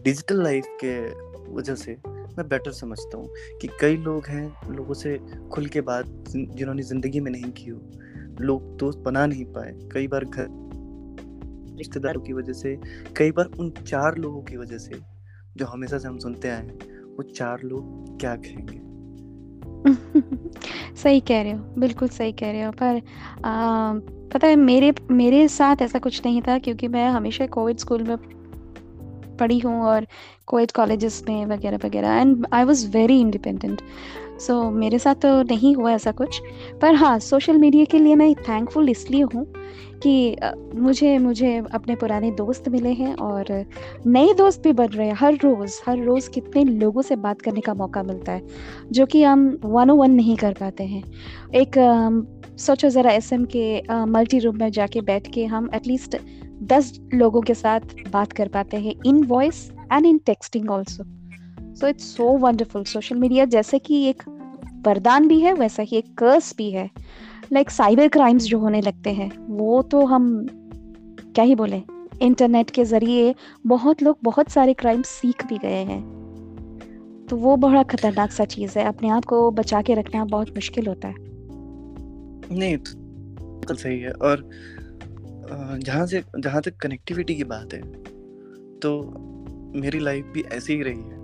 डिजिटल 0.03 0.43
लाइफ 0.43 0.65
के 0.83 0.97
वजह 1.53 1.75
से 1.75 1.97
मैं 2.07 2.47
बेटर 2.47 2.71
समझता 2.71 3.17
हूँ 3.17 3.57
कि 3.61 3.67
कई 3.81 3.97
लोग 3.97 4.27
हैं, 4.27 4.71
लोगों 4.71 4.93
से 4.93 5.17
खुल 5.51 5.65
के 5.65 5.81
बात 5.81 6.05
जिन्होंने 6.29 6.83
ज़िंदगी 6.83 7.19
में 7.19 7.31
नहीं 7.31 7.51
की 7.51 7.69
हो, 7.69 7.79
लोग 8.41 8.75
दोस्त 8.77 8.99
बना 8.99 9.25
नहीं 9.25 9.45
पाए, 9.45 9.71
कई 9.93 10.07
बार 10.07 10.25
घर 10.25 10.47
रिश्तेदारों 11.77 12.21
की 12.21 12.33
वजह 12.33 12.53
से 12.53 12.79
कई 13.17 13.31
बार 13.31 13.45
उन 13.59 13.69
चार 13.69 14.17
लोगों 14.17 14.41
की 14.41 14.57
वजह 14.57 14.77
से 14.77 14.91
जो 15.57 15.65
हमेशा 15.65 15.97
से 15.97 16.07
हम 16.07 16.17
सुनते 16.17 16.49
आए 16.49 16.61
हैं 16.61 16.75
वो 17.15 17.23
चार 17.23 17.61
लोग 17.63 18.19
क्या 18.19 18.35
कहेंगे? 18.35 18.93
सही 20.95 21.19
कह 21.19 21.41
रहे 21.41 21.51
हो 21.51 21.65
बिल्कुल 21.77 22.07
सही 22.07 22.31
कह 22.31 22.51
रहे 22.51 22.63
हो 22.63 22.71
पर 22.71 23.01
आ, 23.45 23.93
पता 24.33 24.47
है 24.47 24.55
मेरे 24.55 24.93
मेरे 25.11 25.47
साथ 25.47 25.75
ऐसा 25.81 25.99
कुछ 25.99 26.25
नहीं 26.25 26.41
था 26.41 26.59
क्योंकि 26.59 26.87
मैं 26.87 27.09
हमेशा 27.09 27.47
कोविड 27.47 27.77
स्कूल 27.77 28.03
में 28.03 28.42
पढ़ी 29.39 29.59
हूँ 29.59 29.81
और 29.83 30.07
कोविड 30.47 30.71
कॉलेजेस 30.71 31.23
में 31.29 31.45
वगैरह 31.45 31.79
वगैरह। 31.85 32.13
And 32.13 32.45
I 32.53 32.63
was 32.63 32.87
very 32.91 33.19
independent 33.21 33.81
so 34.41 34.61
मेरे 34.71 34.99
साथ 34.99 35.15
तो 35.15 35.41
नहीं 35.43 35.75
हुआ 35.75 35.91
ऐसा 35.93 36.11
कुछ। 36.11 36.41
पर 36.81 36.95
हाँ 36.95 37.17
सोशल 37.21 37.57
मीडिया 37.57 37.85
के 37.85 37.99
लिए 37.99 38.15
मैं 38.15 38.33
थैंकफुल 38.39 38.89
इसलिए 38.89 39.21
हूँ 39.23 39.45
कि 40.03 40.35
मुझे 40.75 41.17
मुझे 41.17 41.55
अपने 41.73 41.95
पुराने 41.95 42.31
दोस्त 42.31 42.67
मिले 42.69 42.89
हैं 42.93 43.13
और 43.17 43.45
नए 44.07 44.33
दोस्त 44.33 44.63
भी 44.63 44.73
बन 44.73 44.87
रहे 44.87 45.07
हैं। 45.07 45.15
हर 45.15 45.35
रोज़ 45.43 45.79
हर 45.87 46.03
रोज़ 46.03 46.29
कितने 46.29 46.63
लोगों 46.63 47.01
से 47.01 47.15
बात 47.17 47.41
करने 47.41 47.61
का 47.61 47.73
मौका 47.73 48.03
मिलता 48.03 48.31
है, 48.31 48.41
जो 48.91 49.05
कि 49.05 49.23
हम 49.23 49.47
वन 49.63 49.89
ओ 49.89 49.95
वन 49.95 50.11
नहीं 50.11 50.35
कर 50.37 50.53
पाते 50.53 50.83
हैं। 50.83 51.03
एक 51.55 51.79
सोचो 52.59 52.89
ज़रा 52.89 53.11
एसएम 53.11 53.45
के 53.55 54.05
मल्टी 54.07 54.39
रूम 54.39 54.57
में 54.57 54.69
जाके 54.71 55.01
बैठ 55.01 55.31
के 55.33 55.45
हम 55.45 55.69
एटलीस्ट 55.75 56.17
दस 56.63 56.99
लोगों 57.13 57.41
के 57.41 57.53
साथ 57.53 57.79
बात 58.11 58.31
कर 58.31 58.47
पाते 58.47 58.77
हैं 58.77 58.95
in 59.05 59.23
voice 59.23 59.71
and 59.91 60.05
in 60.05 60.17
texting 60.17 60.71
also 60.71 61.03
so 61.75 61.87
it's 61.87 62.03
so 62.17 62.37
wonderful 62.37 62.83
social 62.83 63.15
media 63.15 63.45
जैसे 63.45 63.79
कि 63.79 64.03
एक 64.03 64.23
वरदान 64.87 65.27
भी 65.27 65.39
है, 65.39 65.53
वैसा 65.53 65.83
ही 65.83 65.97
एक 65.97 66.17
कर्स 66.17 66.57
भी 66.57 66.71
है. 66.71 66.89
लाइक 67.53 67.69
साइबर 67.69 68.07
क्राइम्स 68.07 68.43
जो 68.43 68.59
होने 68.59 68.81
लगते 68.81 69.09
हैं, 69.09 69.31
वो 69.47 69.81
तो 69.81 70.05
हम 70.05 70.47
क्या 71.35 71.45
ही 71.45 71.55
बोले? 71.55 71.81
इंटरनेट 72.21 72.69
के 72.69 72.83
ज़रिए 72.83 73.35
बहुत 73.67 74.03
लोग 74.03 74.17
बहुत 74.23 74.49
सारे 74.49 74.73
क्राइम 74.73 75.01
सीख 75.01 75.45
भी 75.47 75.57
गए 75.57 75.83
हैं. 75.83 76.01
तो 77.29 77.37
वो 77.37 77.55
बड़ा 77.55 77.83
खतरनाक 77.83 78.31
सा 78.31 78.45
चीज़ 78.45 78.79
है. 78.79 78.85
अपने 78.85 79.09
आप 79.09 79.25
को 79.25 79.51
बचा 79.51 79.81
के 79.81 79.93
रखना 79.93 80.25
बहुत 80.25 80.49
मुश्किल 80.49 80.87
होता 80.87 81.07
है. 81.07 81.15
नहीं 82.51 82.77
तो 83.61 83.75
सही 83.75 83.99
है. 83.99 84.11
और 84.11 84.49
जहाँ 85.77 86.07
से 86.07 86.23
जहाँ 86.39 86.61
तक 86.61 86.77
कनेक्टिविटी 86.77 87.35
की 87.35 87.43
बात 87.43 87.73
है 87.73 87.81
तो 88.79 89.01
मेरी 89.79 89.99
लाइफ 89.99 90.25
भी 90.25 90.41
ऐसी 90.41 90.73
ही 90.73 90.83
रही 90.83 91.01
है 91.01 91.23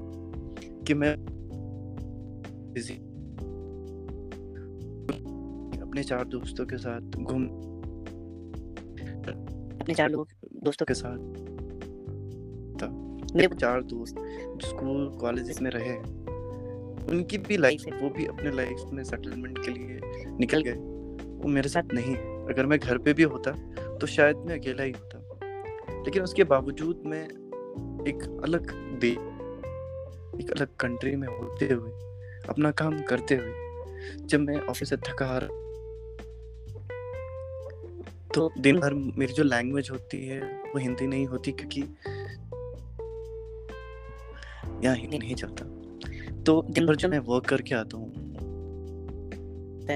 कि 0.84 0.94
मैं 0.94 1.16
बिज़ी 2.74 2.94
अपने 5.82 6.04
चार 6.04 6.26
दोस्तों 6.26 6.66
के 6.66 6.78
साथ 6.78 7.02
घूम 7.02 7.46
अपने 9.82 9.94
चार 9.94 10.10
लोग 10.10 10.28
दोस्तों 10.64 10.86
के 10.86 10.94
साथ। 10.94 11.18
था। 12.82 12.88
मेरे 13.36 13.56
चार 13.56 13.84
दोस्त 13.84 14.16
जो 14.18 14.60
स्कूल 14.64 15.10
कॉलेज 15.10 15.62
में 15.62 15.72
रहे 15.72 15.98
उनकी 17.12 17.38
भी 17.38 17.58
लाइफ 17.58 17.84
वो 18.02 18.10
भी 18.10 18.26
अपने 18.26 18.52
लाइफ 18.52 18.78
में 18.94 19.04
सेटलमेंट 19.04 19.58
के 19.58 19.72
लिए 19.72 20.00
निकल 20.40 20.62
गए। 20.62 20.74
वो 21.26 21.48
मेरे 21.48 21.70
साथ 21.70 21.84
नहीं 21.94 22.16
अगर 22.46 22.66
मैं 22.66 22.80
घर 22.80 22.98
पे 22.98 23.14
भी 23.14 23.24
होता 23.24 23.52
तो 24.02 24.08
शायद 24.08 24.38
मैं 24.38 24.60
अकेला 24.60 24.84
ही 24.84 24.92
होता। 24.92 25.18
लेकिन 26.06 26.24
उसके 26.24 26.44
बावजूद 26.44 27.04
मैं 27.06 27.24
एक 28.08 28.24
अलग 28.44 28.72
दे 29.00 29.12
एक 30.40 30.52
अलग 30.52 30.76
कंट्री 30.80 31.16
में 31.16 31.28
होते 31.28 31.66
हुए 31.66 31.92
अपना 32.50 32.72
काम 32.72 33.02
करते 33.02 33.36
हुए 33.36 33.54
जब 34.26 34.40
मैं 34.40 34.60
ऑफ़िस 34.62 34.90
से 34.90 34.98
थका 34.98 35.26
हार 35.26 35.48
तो 38.36 38.50
दिन 38.60 38.80
भर 38.80 38.94
मेरी 38.94 39.34
जो 39.34 39.44
लैंग्वेज 39.44 39.90
होती 39.92 40.18
है 40.28 40.40
वो 40.42 40.80
हिंदी 40.80 41.08
नहीं 41.08 41.26
होती 41.26 41.52
क्योंकि 41.52 41.82
यहाँ 44.86 44.96
हिंदी 44.96 45.18
नहीं 45.18 45.36
चलता। 45.36 45.66
तो 46.44 46.62
दिन 46.70 46.86
भर 46.86 46.96
जो 46.96 47.08
मैं 47.10 47.20
वर्क 47.20 47.46
करके 47.46 47.76
आता 47.76 47.98
हूँ 47.98 48.10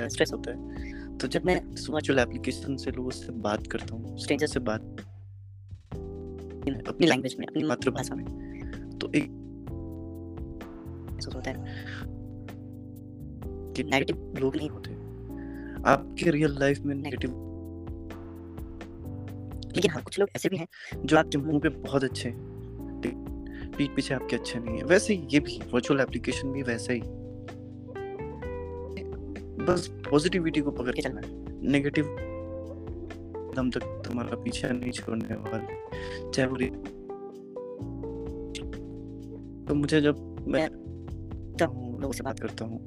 स्ट्रेस 0.09 0.31
होता 0.33 0.51
है। 0.51 0.82
तो 1.23 1.27
जब 1.27 1.45
मैं 1.45 1.75
सोशल 1.75 2.19
एप्लीकेशन 2.19 2.75
से 2.77 2.91
लोगों 2.91 3.09
से 3.09 3.31
बात 3.31 3.67
करता 3.67 3.95
हूँ 3.95 4.17
स्ट्रेंजर 4.17 4.47
से 4.47 4.59
बात 4.59 4.81
अपनी 6.87 7.07
लैंग्वेज 7.07 7.35
में 7.39 7.45
अपनी 7.47 7.63
मातृभाषा 7.63 8.15
में 8.15 8.25
तो 8.99 9.11
एक 9.15 9.29
होता 11.35 11.49
है 11.49 11.55
कि 13.73 13.83
नेगेटिव 13.83 14.33
लोग 14.39 14.55
नहीं 14.55 14.69
होते। 14.69 14.91
आपके 15.91 16.31
रियल 16.31 16.57
लाइफ 16.59 16.79
में 16.79 16.95
नेगेटिव 16.95 17.29
लेकिन 19.75 19.91
हाँ 19.91 20.03
कुछ 20.03 20.19
लोग 20.19 20.29
ऐसे 20.35 20.49
भी 20.49 20.57
हैं 20.57 20.67
जो 21.05 21.17
आपके 21.17 21.37
मुँह 21.37 21.59
पे 21.59 21.69
बहुत 21.69 22.03
अच्छे 22.03 22.29
हैं 22.29 22.37
पीठ 23.77 23.95
पीछे 23.95 24.13
आपके 24.13 24.35
अच्छे 24.35 24.59
नहीं 24.59 24.77
है। 24.77 24.83
वैसे 24.83 25.13
ही 25.13 25.27
ये 25.33 25.39
भी 25.39 25.59
वर्चुअल 25.73 25.99
एप्लीकेशन 25.99 26.51
भी 26.51 26.63
वैसा 26.63 26.93
ही। 26.93 27.01
बस 29.65 29.89
पॉजिटिविटी 30.13 30.61
को 30.61 30.71
पकड़ 30.71 30.93
के 30.95 31.01
चलना। 31.01 31.21
नेगेटिव 31.71 32.05
दम 33.55 33.69
तक 33.71 33.83
तुम्हारा 34.05 34.35
पीछे 34.43 34.69
नहीं 34.69 34.91
छोड़ने 34.91 35.35
वाले। 35.35 35.75
चाहे 36.31 36.47
वो 36.47 36.57
तो 39.67 39.75
मुझे 39.75 40.01
जब 40.01 40.15
मैं 40.47 40.67
लोगों 42.01 42.11
से 42.11 42.23
बात 42.23 42.39
करता 42.39 42.65
हूँ 42.65 42.79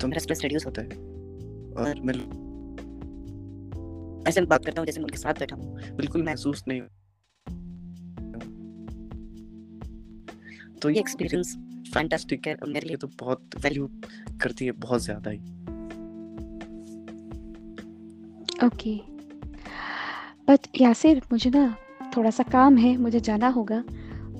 तो 0.00 0.08
मेरा 0.08 0.20
स्ट्रेस 0.20 0.42
रिड्यूस 0.42 0.66
होता 0.66 0.82
है। 0.82 0.88
और 1.78 2.00
मैं 2.00 2.14
ऐसे 4.28 4.40
बात 4.42 4.64
करता 4.64 4.80
हूँ 4.80 4.86
जैसे 4.86 5.00
मैं 5.00 5.04
उनके 5.04 5.18
साथ 5.18 5.34
बैठा 5.38 5.56
हूँ। 5.56 5.96
बिल्कुल 5.96 6.22
महसूस 6.22 6.64
नहीं 6.68 6.80
तो 10.82 10.90
ये 10.90 11.00
एक्सपीरियंस 11.00 11.56
फैंटास्टिक 11.94 12.46
है 12.48 12.54
और 12.54 12.68
मेरे 12.68 12.88
लिए 12.88 12.96
तो 12.96 13.06
बहुत 13.20 13.56
वैल्यू 13.64 13.88
करती 14.42 14.64
है 14.64 14.72
बहुत 14.72 15.04
ज़्यादा 15.04 15.30
ही। 15.30 15.38
ओके 18.64 18.94
बट 20.48 20.66
यासिर 20.80 21.20
मुझे 21.32 21.50
ना 21.50 21.74
थोड़ा 22.16 22.30
सा 22.30 22.42
काम 22.42 22.76
है, 22.76 22.96
मुझे 22.96 23.20
जाना 23.20 23.48
होगा। 23.48 23.82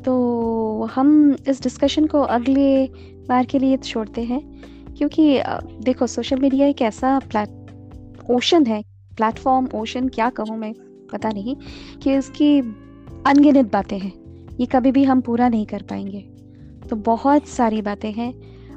तो 0.05 0.89
हम 0.95 1.37
इस 1.49 1.63
डिस्कशन 1.63 2.07
को 2.07 2.21
अगले 2.21 2.87
बार 3.29 3.45
के 3.45 3.59
लिए 3.59 3.77
छोड़ते 3.77 4.23
हैं, 4.25 4.41
क्योंकि 4.97 5.41
देखो 5.85 6.07
सोशल 6.07 6.39
मीडिया 6.39 6.67
एक 6.67 6.83
ऐसा 6.83 7.19
प्लेट 7.19 8.31
ओशन 8.31 8.67
है। 8.67 8.83
प्लेटफॉर्म 9.17 9.69
ओशन 9.75 10.09
क्या 10.09 10.29
कहूँ 10.31 10.57
मैं, 10.59 10.73
पता 11.13 11.29
नहीं, 11.29 11.57
कि 12.03 12.15
इसकी 12.15 12.59
अनगिनत 13.27 13.73
बातें 13.73 13.99
हैं। 13.99 14.13
ये 14.61 14.67
कभी 14.67 14.93
भी 14.93 15.05
हम 15.05 15.21
पूरा 15.21 15.49
नहीं 15.49 15.67
कर 15.67 15.83
पाएँगे। 15.83 16.21
तो 16.89 16.97
बहुत 16.97 17.47
सारी 17.47 17.83
बातें 17.83 18.13
हैं, 18.13 18.33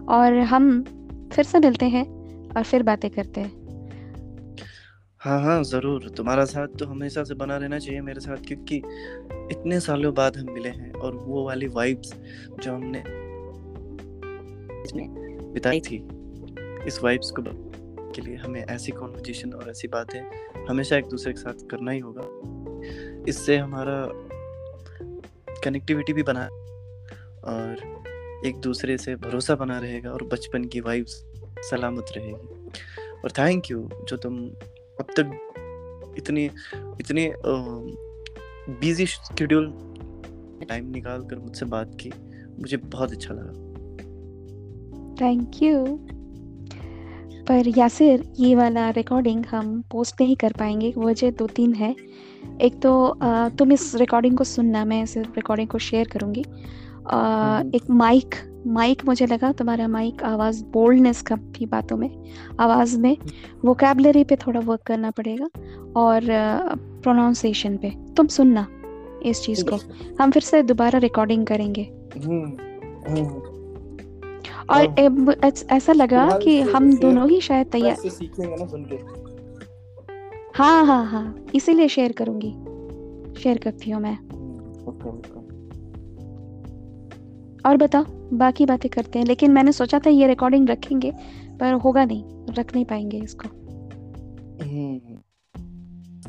और 0.06 0.38
हम 0.46 0.84
फिर 1.34 1.46
से 1.46 1.60
मिलते 1.60 1.86
हैं, 1.86 2.06
और 2.50 2.64
फिर 2.64 2.84
बातें 2.84 3.10
करते 3.12 3.42
हैं। 3.42 3.61
हाँ 5.22 5.42
हाँ 5.42 5.64
ज़रूर। 5.64 6.08
तुम्हारा 6.10 6.44
साथ 6.46 6.68
तो 6.80 6.86
हमेशा 6.86 7.24
से 7.24 7.36
बना 7.36 7.58
रहना 7.58 7.78
चाहिए 7.80 8.02
मेरे 8.02 8.20
साथ 8.20 8.38
क्योंकि 8.38 8.76
इतने 9.52 9.80
सालों 9.80 10.14
बाद 10.14 10.38
हम 10.38 10.52
मिले 10.54 10.70
हैं 10.70 10.92
और 10.94 11.16
वो 11.16 11.46
वाली 11.46 11.68
वाइब्स 11.68 12.14
जो 12.64 12.74
हमने 12.74 13.04
बिताई 15.54 15.80
थी, 15.80 15.98
इस 16.88 17.00
वाइब्स 17.04 17.32
को 17.32 17.44
के 18.12 18.22
लिए 18.22 18.36
हमें 18.36 18.60
ऐसी 18.62 18.92
कॉन्वर्जेशन 18.92 19.54
और 19.54 19.70
ऐसी 19.70 19.88
बातें 19.88 20.20
हमेशा 20.70 20.98
एक 20.98 21.06
दूसरे 21.06 21.34
के 21.34 21.40
साथ 21.40 21.68
करना 21.72 21.92
ही 21.92 22.00
होगा। 22.00 23.26
इससे 23.30 23.58
हमारा 23.58 24.06
कनेक्टिविटी 25.64 26.14
भी 26.14 26.24
बना 26.24 26.48
और 27.46 28.44
एक 28.48 28.60
दूसरे 28.60 28.98
से 28.98 29.16
भरोसा 29.16 29.56
बना 29.56 29.80
रहेगा 29.80 30.12
और 30.12 30.24
बचपन 30.24 30.66
की 30.66 30.80
वाइब्स 30.82 31.24
सलामत 31.70 32.14
रहेगी। 32.18 32.70
और 33.24 33.32
थैंक 33.32 33.72
यू 33.72 33.90
जो 34.10 34.18
तुम 34.18 34.38
अब 34.98 35.08
तक 35.20 36.14
इतनी 36.18 36.46
इतनी 37.02 37.30
बिज़ी 38.82 39.06
शेड्यूल 39.06 39.66
टाइम 40.70 40.92
निकाल 40.92 41.22
कर 41.22 41.40
मुझसे 41.40 41.66
बात 41.66 41.98
की 42.02 42.10
मुझे 42.60 42.78
बहुत 42.78 43.12
अच्छा 43.12 43.34
लगा। 43.34 43.54
थैंक 45.22 45.62
यू 45.64 45.86
पर 47.48 47.68
यासिर 47.78 48.24
ये 48.40 48.54
वाला 48.56 48.90
रिकॉर्डिंग 48.90 49.46
हम 49.46 49.82
पोस्ट 49.92 50.22
नहीं 50.22 50.36
कर 50.36 50.54
पाएँगे 50.60 50.94
वजह 50.98 51.32
दो 51.32 51.48
तीन 51.48 51.74
है। 51.74 51.96
एक 52.62 52.80
तो 52.82 52.92
तुम 53.58 53.72
इस 53.72 53.94
रिकॉर्डिंग 53.96 54.38
को 54.38 54.44
सुनना 54.44 54.84
मैं 54.86 55.02
इस 55.04 55.18
रिकॉर्डिंग 55.18 55.68
को 55.68 55.78
शेयर 55.78 56.08
करूँगी। 56.08 56.44
हम्म। 57.12 57.72
एक 57.76 57.90
माइक 57.90 58.36
माइक 58.68 59.06
मुझे 59.06 59.26
लगा 59.26 59.52
तुम्हारा 59.52 59.88
माइक 59.88 60.24
आवाज़ 60.24 60.66
बोल्डनेस 60.66 61.22
का 61.22 61.36
भी 61.36 61.66
बातों 61.66 61.98
में। 61.98 62.24
आवाज़ 62.60 63.00
में 63.00 63.18
वो 63.66 63.74
कैबलरी 63.74 64.24
पे 64.24 64.36
थोड़ा 64.36 64.60
वर्क 64.60 64.82
करना 64.82 65.12
पड़ेगा 65.12 65.46
और 65.96 66.22
प्रोनाउंसिएशन 67.04 67.78
पे। 67.78 67.90
तुम 67.90 68.28
सुनना 68.28 68.68
इस 69.24 69.42
चीज़ 69.42 69.66
को। 69.66 69.76
हम 70.22 70.32
फिर 70.32 70.42
से 70.42 70.64
दोबारा 70.64 71.00
रिकॉर्डिंग 71.00 71.48
करेंगे। 71.48 71.94
हम्म, 72.26 72.46
हम्म। 73.08 73.42
और 74.70 74.86
ऐसा 75.72 75.94
लगा 75.94 76.38
कि 76.38 76.62
हम 76.62 77.00
दोनों 77.00 77.30
ही 77.30 77.42
शायद 77.42 77.68
तैयार 77.68 77.96
हाँ 80.56 80.86
हाँ 80.86 81.06
हाँ। 81.06 81.46
इसीलिए 81.56 81.88
शेयर 81.88 82.12
करूँगी। 82.12 82.52
शेयर 83.42 83.58
करती 83.58 83.92
हूँ 83.92 84.02
मैं। 84.02 84.18
ओके। 84.88 85.10
और 87.70 87.78
बताओ। 87.78 88.21
बाकी 88.34 88.66
बातें 88.66 88.92
करते 88.92 89.20
हैं। 89.20 89.26
लेकिन 89.26 89.52
मैंने 89.52 89.72
सोचा 89.72 90.00
था 90.00 90.10
ये 90.10 90.28
रिकॉर्डिंग 90.28 90.70
रखेंगे 90.70 91.12
पर 91.60 91.74
होगा 91.74 92.06
नहीं 92.06 92.24
रख 92.50 92.76
नहीं 92.76 92.86
पाएँगे 92.86 93.18
इसको। 93.18 93.48
हम्म। 94.64 95.18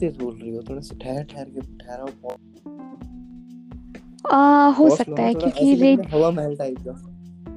तेज 0.01 0.17
बोल 0.17 0.35
रही 0.43 0.57
हो 0.57 0.63
थोड़ा 0.69 0.81
सा 0.81 0.97
ठहर 1.03 1.25
ठहर 1.25 1.45
के 1.45 1.61
ठहराओ 1.61 2.37
आ, 4.33 4.69
हो 4.69 4.97
सकता 4.97 5.23
है 5.23 5.35
क्योंकि 5.35 5.75
रेड 5.75 6.07
हवा 6.07 6.31
महल 6.31 6.57
टाइप 6.57 6.77
का। 6.79 7.09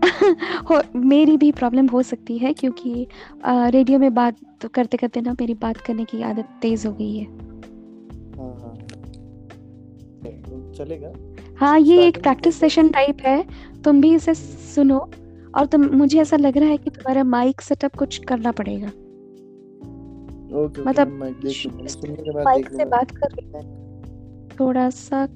हो 0.70 0.82
मेरी 0.96 1.38
भी 1.38 1.52
प्रॉब्लम 1.52 1.88
हो 1.88 2.04
सकती 2.04 2.38
है 2.38 2.54
क्योंकि 2.54 3.08
आ, 3.46 3.68
रेडियो 3.68 4.00
में 4.00 4.14
बात 4.14 4.36
तो 4.62 4.70
करते 4.70 4.98
करते 4.98 5.22
ना 5.22 5.34
मेरी 5.34 5.54
बात 5.54 5.78
करने 5.78 6.06
की 6.06 6.22
आदत 6.22 6.50
तेज 6.62 6.86
हो 6.86 6.94
गई 6.94 7.18
है। 7.18 7.26
हाँ 8.38 8.54
हाँ। 8.62 8.78
चलेगा। 10.74 11.14
हाँ 11.58 11.80
ये 11.80 12.08
एक 12.08 12.22
प्रैक्टिस 12.22 12.60
सेशन 12.60 12.90
टाइप 12.90 13.18
है। 13.22 13.48
तुम 13.86 14.02
भी 14.02 14.16
इसे 14.16 14.34
सुनो 14.34 15.10
और 15.58 15.66
तुम 15.66 15.86
मुझे 15.86 16.22
ऐसा 16.22 16.38
लग 16.38 16.58
रहा 16.58 16.70
है 16.70 16.78
कि 16.78 16.90
तुम्हारा 16.90 17.24
माइक 17.24 17.62
सेटअप 17.62 17.96
कुछ 17.96 18.18
करना 18.18 18.52
पड़ेगा। 18.52 18.88
ओके 20.58 20.82
मतलब 20.82 21.08
माइक 22.44 22.70
से 22.70 22.86
बात 22.86 23.12
कर 23.12 23.28
है। 23.56 23.86
थोड़ा 24.60 24.90
सा 24.90 25.28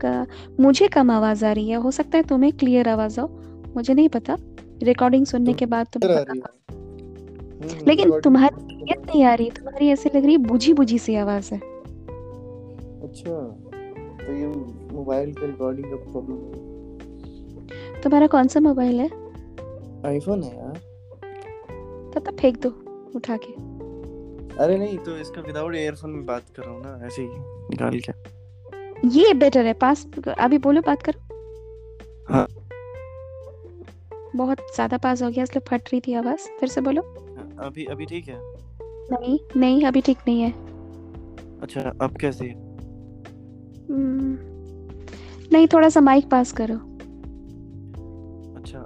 का, 0.00 0.26
मुझे 0.60 0.88
कम 0.88 1.10
आवाज़ 1.10 1.44
आ 1.44 1.52
रही 1.52 1.68
है। 1.68 1.76
हो 1.76 1.90
सकता 1.90 2.18
है 2.18 2.24
तुम्हें 2.24 2.52
क्लियर 2.52 2.88
आवाज़ 2.88 3.20
हो। 3.20 3.40
मुझे 3.76 3.94
नहीं 3.94 4.08
पता। 4.08 4.36
रिकॉर्डिंग 4.82 5.26
सुनने 5.26 5.52
के 5.52 5.66
बाद 5.66 5.86
है। 6.04 6.30
हम्म, 6.30 7.84
लेकिन 7.88 8.20
तुम्हारी 8.20 8.66
क्लियर 8.66 8.98
नहीं 9.06 9.24
आ 9.24 9.34
रही। 9.34 9.50
तुम्हारी 9.50 9.88
ऐसे 9.88 10.10
लग 10.14 10.24
रही 10.24 10.32
है 10.32 10.38
बुझी 10.38 10.72
बुझी 10.72 10.98
सी 10.98 11.14
आवाज़ 11.14 11.54
है। 11.54 11.60
अच्छा 13.00 13.58
तो 14.26 14.32
ये 14.32 14.46
मोबाइल 14.96 15.34
का 15.34 15.46
रिकॉर्डिंग 15.46 15.86
का 15.86 15.96
प्रॉब्लम 15.96 16.36
है। 16.36 16.69
तुम्हारा 18.02 18.26
कौन 18.26 18.48
सा 18.48 18.60
मोबाइल 18.60 19.00
है? 19.00 19.06
आईफोन 20.06 20.42
है 20.42 20.56
यार। 20.56 20.74
तब 22.14 22.22
तक 22.26 22.36
फेंक 22.40 22.56
दो 22.56 22.68
उठा 23.16 23.36
के। 23.36 23.52
अरे 24.64 24.78
नहीं 24.78 24.98
तो 24.98 25.16
इसका 25.16 25.40
विदाउट 25.40 25.74
ईयरफोन 25.74 26.10
में 26.10 26.26
बात 26.26 26.42
कर 26.56 26.62
रहा 26.62 26.72
हूँ 26.72 26.82
ना 26.82 27.06
ऐसे 27.06 27.22
ही 27.22 27.28
निकाल 27.70 28.00
के। 28.00 28.12
ये 29.08 29.34
बेटर 29.34 29.66
है 29.66 29.72
पास 29.72 30.06
अभी 30.38 30.58
बोलो 30.58 30.80
बात 30.80 31.02
करो। 31.02 31.20
हाँ। 32.34 32.46
बहुत 34.36 34.58
ज़्यादा 34.74 34.98
पास 34.98 35.22
हो 35.22 35.30
गया 35.30 35.44
इसलिए 35.44 35.62
फट 35.68 35.88
रही 35.92 36.00
थी 36.00 36.14
आवाज़ 36.14 36.48
फिर 36.60 36.68
से 36.68 36.80
बोलो। 36.80 37.02
अभी 37.60 37.84
अभी 37.84 38.06
ठीक 38.06 38.28
है? 38.28 38.40
नहीं 39.12 39.38
नहीं 39.56 39.82
अभी 39.84 40.00
ठीक 40.00 40.18
नहीं 40.28 40.40
है। 40.42 40.50
अच्छा 41.62 41.80
अब 42.02 42.16
कैसे? 42.16 42.44
है 42.44 42.54
हम्म, 43.90 44.38
नहीं 45.52 45.66
थोड़ा 45.66 45.88
सा 45.88 46.00
माइक 46.00 46.30
पास 46.30 46.52
करो। 46.52 46.89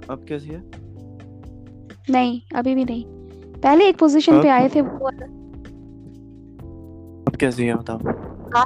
अब 0.09 0.25
कैसी 0.29 0.49
है? 0.49 0.63
नहीं 2.09 2.41
अभी 2.55 2.75
भी 2.75 2.85
नहीं। 2.85 3.05
पहले 3.61 3.87
एक 3.89 3.97
पोजीशन 3.97 4.41
पे 4.41 4.49
आए 4.49 4.69
थे 4.69 4.81
वो 4.81 5.07
अब 7.27 7.35
कैसी 7.39 7.65
है 7.65 7.75
बताओ। 7.75 7.97
हाँ 8.55 8.65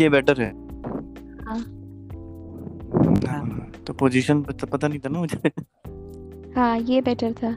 ये 0.00 0.08
बेटर 0.08 0.40
है। 0.42 0.50
हाँ। 1.44 1.58
हाँ, 3.28 3.72
तो 3.86 3.92
पोजीशन 3.92 4.42
तो 4.42 4.66
पता 4.66 4.88
नहीं 4.88 4.98
था 4.98 5.08
ना 5.08 5.18
मुझे। 5.18 5.50
हाँ 6.56 6.78
ये 6.78 7.00
बेटर 7.00 7.32
था। 7.32 7.56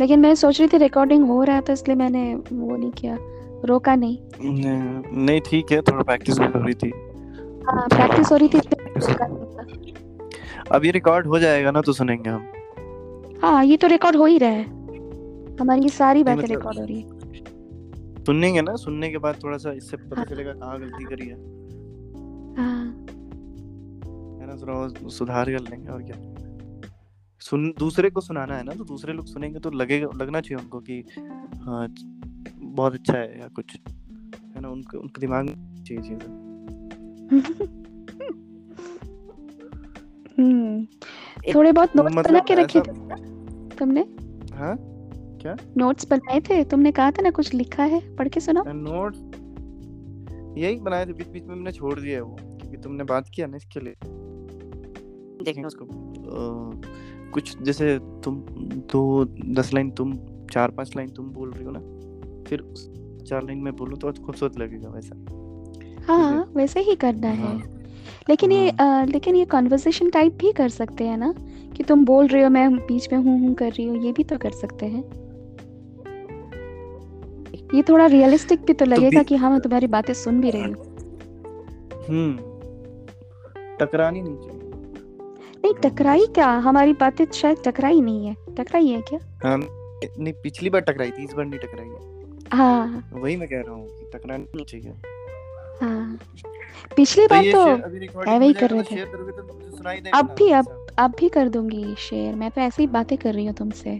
लेकिन 0.00 0.20
मैं 0.20 0.34
सोच 0.34 0.60
रही 0.60 0.68
थी 0.68 0.76
रिकॉर्डिंग 0.76 1.26
हो 1.26 1.42
रहा 1.44 1.60
था 1.60 1.72
इसलिए 1.72 1.96
मैंने 1.96 2.34
वो 2.34 2.76
नहीं 2.76 2.90
किया। 2.90 3.18
रोका 3.64 3.94
नहीं। 3.94 4.18
नहीं 4.42 5.24
नहीं, 5.26 5.40
ठीक 5.40 5.72
है 5.72 5.80
थोड़ा 5.80 6.02
प्रैक्टिस 6.02 6.38
हो 6.38 6.44
रही 6.44 6.74
थी। 6.74 6.90
हाँ 7.66 7.86
प्रैक्टिस 7.88 8.32
हो 8.32 8.36
रही 8.36 8.48
थी 8.48 8.58
अब 10.72 10.84
ये 10.84 10.90
रिकॉर्ड 10.90 11.26
हो 11.26 11.38
जाएगा 11.38 11.70
ना 11.70 11.80
तो 11.80 11.92
सुनेंगे 11.92 12.30
हम। 12.30 12.52
हाँ 13.42 13.64
ये 13.64 13.76
तो 13.76 13.86
रिकॉर्ड 13.86 14.16
हो 14.16 14.24
ही 14.24 14.38
रहा 14.38 14.50
है। 14.50 14.64
हमारी 15.60 15.80
ये 15.80 15.88
सारी 15.88 16.24
बातें 16.24 16.42
मतलब- 16.42 16.56
रिकॉर्ड 16.56 16.78
हो 16.78 16.84
रही 16.84 17.00
है। 17.00 17.18
सुनेंगे 18.24 18.62
ना? 18.62 18.76
सुनने 18.76 19.10
के 19.10 19.18
बाद 19.18 19.36
थोड़ा 19.44 19.58
सा 19.58 19.72
इससे 19.72 19.96
पता 19.96 20.16
हाँ। 20.16 20.24
चलेगा 20.24 20.52
कहाँ 20.52 20.80
गलती 20.80 21.04
करी 21.04 21.26
है। 21.26 21.34
हाँ। 22.56 22.84
है 24.40 24.46
ना? 24.46 24.56
थोड़ा 24.62 25.08
सुधार 25.08 25.44
कर 25.44 25.58
लेंगे 25.58 25.88
और 25.88 26.02
क्या। 26.02 26.34
सुन 27.40 27.74
दूसरे 27.78 28.10
को 28.10 28.20
सुनाना 28.20 28.56
है 28.56 28.64
ना? 28.64 28.72
तो 28.72 28.84
दूसरे 28.84 29.12
लोग 29.12 29.26
सुनेंगे 29.26 29.58
तो 29.58 29.70
लगेगा 29.70 30.08
लगना 30.16 30.40
चाहिए 30.40 30.62
उनको 30.62 30.80
कि 30.80 31.04
हाँ 31.58 31.94
बहुत 32.54 32.94
अच्छा 32.94 33.18
है 33.18 33.40
या 33.40 33.48
कुछ। 33.48 33.76
है 34.56 34.60
ना? 34.60 34.68
उनके 34.68 34.98
उनके 34.98 35.20
दिमाग 35.20 35.44
में 35.44 35.84
चाहिए 35.84 36.02
चीज़ें। 36.02 36.48
हम्म। 40.38 41.52
थोड़े 41.54 41.72
बहुत 41.72 41.96
नोट्स 41.96 42.14
मतलब 42.16 42.30
बना 42.30 42.40
के 42.48 42.54
रखे 42.54 42.80
थे 42.80 42.92
ना 42.92 43.16
तुमने? 43.78 44.00
हाँ? 44.56 44.76
क्या? 45.42 45.56
नोट्स 45.76 46.06
बनाए 46.10 46.40
थे? 46.40 46.62
तुमने 46.64 46.92
कहा 46.92 47.10
था 47.10 47.22
ना 47.22 47.30
कुछ 47.30 47.52
लिखा 47.54 47.82
है? 47.84 48.00
पढ़ 48.16 48.28
के 48.28 48.40
सुनाओ। 48.40 48.64
नोट 48.66 49.16
यही 50.58 50.76
बनाए 50.76 51.06
थे 51.06 51.12
बीच 51.12 51.28
बीच 51.28 51.44
में 51.44 51.54
मैंने 51.54 51.72
छोड़ 51.72 51.98
दिया 52.00 52.22
वो 52.22 52.36
क्योंकि 52.40 52.76
तुमने 52.76 53.04
बात 53.04 53.28
किया 53.34 53.46
ना 53.46 53.56
इसके 53.56 53.80
लिए। 53.80 53.94
देखेंगे 55.44 55.66
उसको 55.66 55.86
कुछ 57.32 57.56
जैसे 57.62 57.98
तुम 58.24 58.36
दो 58.92 59.24
दस 59.54 59.72
लाइन 59.74 59.90
तुम 59.90 60.12
चार 60.52 60.70
पाँच 60.70 60.96
लाइन 60.96 61.10
तुम 61.10 61.30
बोल 61.30 61.50
रही 61.50 61.64
हो 61.64 61.70
ना 61.70 61.80
फिर 62.48 62.60
उस 62.60 62.88
चार 63.28 63.42
लाइन 63.42 63.58
में 63.58 63.76
बोलूँ 63.76 63.98
तो 63.98 64.12
खूबसूरत 64.26 64.58
लगेगा 64.58 64.88
वैसा। 64.88 65.16
हाँ 66.06 66.44
वैसे 66.56 66.80
ही 66.80 66.94
करना 66.94 67.28
है। 67.28 67.46
हाँ। 67.46 67.77
लेकिन 68.30 68.52
ये 68.52 68.70
अ, 68.70 69.04
लेकिन 69.04 69.36
ये 69.36 69.44
कॉन्वर्सेशन 69.44 70.10
टाइप 70.10 70.32
भी 70.32 70.52
कर 70.52 70.68
सकते 70.68 71.04
हैं 71.04 71.16
ना? 71.16 71.34
कि 71.76 71.84
तुम 71.84 72.04
बोल 72.04 72.26
रहे 72.26 72.42
हो 72.42 72.50
मैं 72.50 72.76
बीच 72.76 73.12
में 73.12 73.20
हूँ 73.20 73.40
हूँ 73.40 73.54
कर 73.54 73.68
रही 73.68 73.86
हूँ 73.86 74.02
ये 74.02 74.12
भी 74.12 74.24
तो 74.24 74.38
कर 74.38 74.50
सकते 74.50 74.86
हैं। 74.86 75.04
ये 77.74 77.82
थोड़ा 77.82 78.06
रियलिस्टिक 78.06 78.60
भी 78.64 78.72
तो 78.72 78.84
लगेगा 78.84 79.20
भी- 79.20 79.28
कि 79.28 79.36
हाँ 79.36 79.50
मैं 79.50 79.60
तुम्हारी 79.60 79.86
बातें 79.86 80.14
सुन 80.14 80.40
भी 80.40 80.50
रही 80.50 80.62
हूँ। 80.62 80.96
हम्म। 82.08 82.36
टकरानी 83.76 84.22
नहीं 84.22 84.36
चाहिए। 84.36 84.60
नहीं 85.64 85.74
टकराई 85.74 86.26
क्या? 86.26 86.48
हमारी 86.48 86.92
बातें 86.92 87.24
शायद 87.34 87.56
टकराई 87.64 88.00
नहीं 88.00 88.26
है। 88.26 88.36
टकराई 88.50 88.86
है 88.86 89.00
क्या? 89.00 89.18
हाँ 89.44 89.58
नहीं 90.18 90.32
पिछली 90.32 90.70
बार 90.70 90.80
टकराई 90.80 91.10
थी 91.10 91.24
इस 91.24 91.32
बार 91.32 91.46
नहीं 91.46 91.60
टकराई 91.60 91.88
है। 91.88 92.18
हाँ। 92.52 93.10
वही 93.12 93.36
मैं 93.36 93.48
कह 93.48 93.60
रहा 93.60 93.74
हूँ 93.74 93.88
टकरानी 94.14 94.44
नहीं 94.54 94.66
चाहिए। 94.66 94.94
हाँ। 95.80 96.18
पिछली 96.96 97.26
तो 97.26 97.34
बार 97.34 97.44
तो 97.44 97.64
recording 97.98 98.28
है 98.28 98.38
वही 98.38 98.52
कर 98.52 98.70
रहे 98.70 98.82
थे। 98.82 99.04
तो 99.04 100.18
अब 100.18 100.34
भी 100.38 100.50
अब 100.50 100.68
अच्छा। 100.68 101.04
अब 101.04 101.14
भी 101.20 101.28
कर 101.28 101.48
दूँगी 101.48 101.94
शेयर 101.98 102.34
मैं 102.34 102.50
तो 102.50 102.60
ऐसी 102.60 102.86
बातें 102.86 103.18
कर 103.18 103.34
रही 103.34 103.46
हूँ 103.46 103.54
तुमसे। 103.54 103.90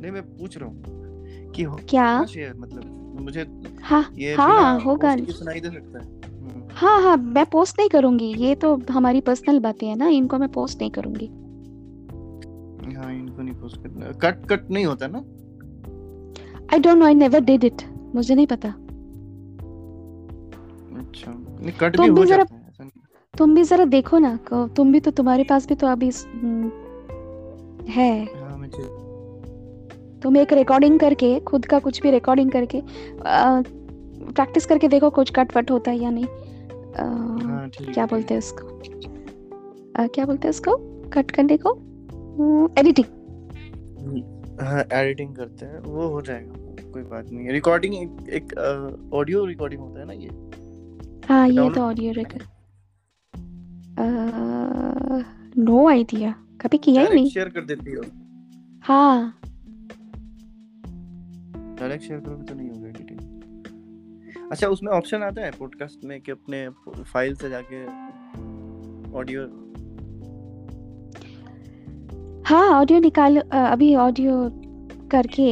नहीं 0.00 0.10
मैं 0.12 0.22
पूछ 0.22 0.58
रहा 0.58 0.68
हूँ 0.68 1.52
कि 1.52 1.62
हो 1.62 1.78
क्या? 1.88 2.24
शेयर 2.24 2.54
मतलब 2.54 3.16
मुझे 3.20 3.46
हाँ 3.82 4.12
ये 4.14 4.34
हाँ 4.34 4.80
होगा। 4.80 5.16
सुनाई 5.16 5.60
दे 5.60 5.68
सकता 5.68 5.98
है? 5.98 6.04
हम्म, 6.04 6.62
हाँ 6.72 7.02
हाँ 7.02 7.16
मैं 7.16 7.44
पोस्ट 7.46 7.78
नहीं 7.78 7.88
करूँगी। 7.88 8.32
ये 8.36 8.54
तो 8.54 8.74
हमारी 8.90 9.20
पर्सनल 9.20 9.58
बातें 9.58 9.86
हैं 9.86 9.96
ना 9.96 10.08
इनको 10.08 10.38
मैं 10.38 10.48
पोस्ट 10.48 10.80
नहीं 10.80 10.90
करूँगी। 10.90 11.26
हाँ 12.96 13.12
इनको 13.14 13.42
नहीं 13.42 13.54
पोस्ट 13.54 13.76
करना। 13.76 14.12
कट 14.12 14.46
कट 14.46 14.70
नहीं 14.70 14.86
होता 14.86 15.06
ना? 15.06 15.18
I 16.72 16.78
don't 16.78 16.98
know 16.98 17.04
I 17.04 17.14
never 17.14 17.40
did 17.40 17.64
it 17.64 17.82
मुझे 18.14 18.34
नहीं 18.34 18.46
पता। 18.46 18.74
अच्छा। 21.10 21.32
नहीं 21.32 21.72
कट 21.72 21.96
तुम 21.96 22.04
भी 22.04 22.20
हो 22.20 22.24
जरा- 22.26 22.46
जाता 22.48 22.82
है 22.84 22.88
तुम 23.38 23.54
भी 23.54 23.62
जरा 23.64 23.84
देखो 23.84 24.18
ना 24.18 24.38
तुम 24.76 24.92
भी 24.92 25.00
तो 25.00 25.10
तुम्हारे 25.10 25.44
पास 25.44 25.66
भी 25.68 25.74
तो 25.74 25.86
अभी 25.86 26.10
हम्म, 26.34 26.70
है। 27.88 28.24
हाँ 28.24 28.68
तुम 30.22 30.36
एक 30.36 30.52
रिकॉर्डिंग 30.52 30.98
करके 31.00 31.38
खुद 31.40 31.66
का 31.66 31.78
कुछ 31.78 32.00
भी 32.02 32.10
रिकॉर्डिंग 32.10 32.50
करके 32.50 32.82
प्रैक्टिस 33.26 34.66
करके 34.66 34.88
देखो 34.88 35.10
कुछ 35.10 35.30
कट 35.30 35.56
वट 35.56 35.70
होता 35.70 35.90
है 35.90 35.98
या 35.98 36.10
नहीं। 36.10 36.24
हाँ 37.46 37.68
क्या 37.94 38.06
बोलते 38.06 38.34
हैं 38.34 38.38
उसको? 38.38 38.66
अ, 39.96 40.06
क्या 40.06 40.24
बोलते 40.26 40.48
हैं 40.48 40.50
उसको? 40.50 40.76
कट 41.14 41.30
करने 41.30 41.58
को 41.66 41.74
एडिटिंग 42.80 43.06
हाँ 44.60 44.84
एडिटिंग 44.92 45.34
करते 45.36 45.66
हैं 45.66 45.80
वो 45.80 46.08
हो 46.08 46.20
जाएगा 46.22 46.54
कोई 46.92 47.02
बात 47.02 47.30
नहीं। 47.32 47.48
रिकॉर्डिंग 47.48 47.94
एक 48.30 48.54
ऑडियो 49.14 49.44
रिकॉर्डिंग 49.44 49.80
होता 49.82 50.00
है 50.00 50.06
ना 50.06 50.12
ये? 50.12 50.28
हाँ 51.30 51.48
ये 51.48 51.68
तो 51.70 51.80
ऑडियो 51.80 52.12
रिकॉर्ड 52.12 52.44
नो 55.58 55.88
आइडिया 55.88 56.30
कभी 56.60 56.78
किया 56.78 57.02
ही 57.02 57.14
नहीं। 57.14 57.28
शेयर 57.30 57.48
कर 57.48 57.64
देती 57.64 57.92
हो। 57.92 58.02
हाँ। 58.82 59.36
डायरेक्ट 61.80 62.04
शेयर 62.04 62.20
करोगे 62.20 62.44
तो 62.44 62.54
नहीं 62.54 62.68
होगा 62.70 62.88
एडिटिंग 62.88 64.48
अच्छा 64.52 64.68
उसमें 64.68 64.92
ऑप्शन 64.92 65.22
आता 65.22 65.44
है 65.44 65.50
पॉडकास्ट 65.50 66.04
में 66.04 66.20
कि 66.20 66.32
अपने 66.32 66.68
फ़ाइल 67.02 67.34
से 67.34 67.50
जाके 67.50 67.84
ऑडियो 69.18 69.46
हाँ 72.46 72.68
ऑडियो 72.70 72.98
निकाल 72.98 73.36
अभी 73.40 73.94
ऑडियो 73.94 74.48
करके 75.10 75.46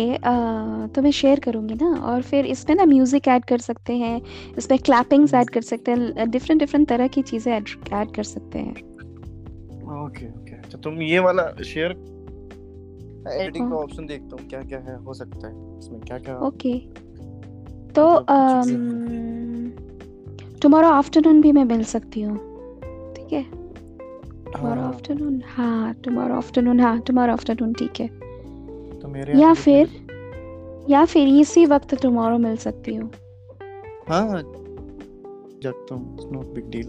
तुम्हें 0.95 1.13
शेयर 1.13 1.41
करूँगी 1.41 1.75
ना। 1.75 1.91
और 2.03 2.23
फिर 2.23 2.47
इसमें 2.47 2.75
ना 2.77 2.85
म्यूज़िक 2.87 3.29
ऐड 3.29 3.45
कर 3.45 3.59
सकते 3.61 3.97
हैं 3.97 4.21
इसमें 4.59 4.79
क्लैपिंग्स 4.81 5.35
ऐड 5.35 5.51
कर 5.51 5.63
सकते 5.63 5.93
हैं 5.93 6.31
डिफरेंट 6.31 6.61
डिफरेंट 6.61 6.89
तरह 6.89 7.09
की 7.09 7.23
चीज़ें 7.25 7.53
ऐड 7.53 8.15
कर 8.17 8.23
सकते 8.25 8.59
हैं। 8.59 8.75
ओके 9.99 10.27
ओके 10.29 10.61
तो 10.69 10.79
तुम 10.79 11.03
ये 11.03 11.19
वाला 11.19 11.47
शेयर 11.65 11.91
एडिटिंग 13.31 13.71
का 13.71 13.77
ऑप्शन 13.77 14.07
देखता 14.07 14.37
हूँ 14.37 14.49
क्या 14.49 14.61
क्या 14.63 14.79
है 14.81 14.97
हो 15.05 15.15
सकता 15.15 15.47
है। 15.47 15.53
इसमें 15.79 16.01
क्या 16.01 16.19
क्या 16.19 16.37
ओके 16.47 16.79
तो 17.93 18.05
टुमारो 20.63 20.89
आफ्टरनून 20.89 21.41
भी 21.41 21.53
मैं 21.53 21.65
मिल 21.67 21.83
सकती 21.87 22.21
हूँ। 22.23 22.37
ठीक 23.17 23.33
है? 23.33 23.43
टुमारो 24.53 24.81
आफ्टरनून 24.83 25.43
हाँ 25.49 25.93
टुमारो 26.05 26.35
आफ्टरनून 26.35 26.81
हाँ 26.81 26.99
टुमारो 27.01 27.33
आफ्टरनून 27.33 27.73
ठीक 27.73 28.01
है। 28.01 28.07
तो 29.09 29.13
मेरे 29.13 29.39
या 29.41 29.53
फिर 29.55 29.89
या 30.91 31.05
फिर 31.05 31.29
इसी 31.29 31.67
वक्त 31.67 31.95
टुमारो 32.03 32.39
मिल 32.39 32.57
सकती 32.57 32.95
हूँ। 32.95 33.11
हाँ 34.09 34.43
जगता 35.63 35.95
हूँ 35.95 36.33
नो 36.33 36.41
बिग 36.55 36.71
डील 36.71 36.89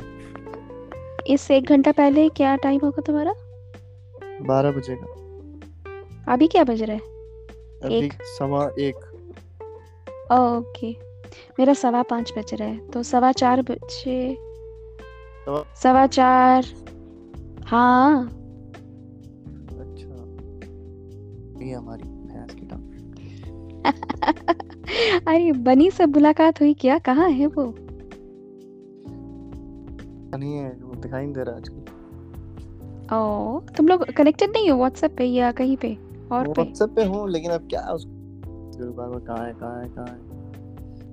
इस 1.27 1.51
एक 1.51 1.69
घंटा 1.69 1.91
पहले 1.91 2.27
क्या 2.29 2.55
टाइम 2.55 2.79
होगा 2.83 3.01
तुम्हारा? 3.01 3.33
बारह 4.41 4.71
बजेगा 4.71 6.33
अभी 6.33 6.47
क्या 6.47 6.63
बज 6.63 6.81
रहा 6.81 6.95
है? 6.95 7.01
अभी 7.83 8.09
सवा 8.13 8.63
एक। 8.79 8.95
ओके। 10.31 10.91
मेरा 11.59 11.73
सवा 11.73 12.01
पाँच 12.01 12.33
बज 12.37 12.53
रहा 12.53 12.67
है 12.67 12.87
तो 12.89 13.03
सवा 13.03 13.31
चार 13.31 13.61
बजे 13.61 14.35
सवा 15.83 16.05
चार। 16.07 16.65
हाँ। 17.65 18.38
ये 21.69 21.75
हमारी 21.75 22.03
भैंस 22.03 22.53
की 22.53 22.65
टांग 22.65 22.89
अरे 25.27 25.51
बनी 25.51 25.91
से 25.91 26.05
मुलाकात 26.05 26.61
हुई 26.61 26.73
क्या? 26.73 26.97
कहाँ 26.99 27.29
है 27.29 27.47
वो? 27.47 27.75
नहीं 30.37 30.53
है 30.53 30.69
वो 30.81 30.95
दिखाई 30.95 31.23
नहीं 31.23 31.33
दे 31.33 31.43
रहा 31.43 31.55
आजकल। 31.55 33.15
ओ 33.15 33.59
तुम 33.59 33.87
लोग 33.87 34.11
कनेक्टेड 34.11 34.49
नहीं 34.49 34.69
हो 34.69 34.77
व्हाट्सएप 34.77 35.15
पे 35.17 35.25
या 35.25 35.51
कहीं 35.51 35.77
पे? 35.77 35.97
और 36.31 36.47
पे? 36.47 36.61
व्हाट्सएप 36.61 36.89
पे 36.89 37.03
हूँ 37.05 37.29
लेकिन 37.29 37.51
अब 37.51 37.67
क्या 37.69 37.81
उस 37.81 38.05
बार 38.07 39.09
बार 39.09 39.19
कहाँ 39.19 39.45
है 39.47 39.53
कहाँ 39.53 39.83
है 39.83 39.89
कहाँ 39.89 40.07
है? 40.07 40.17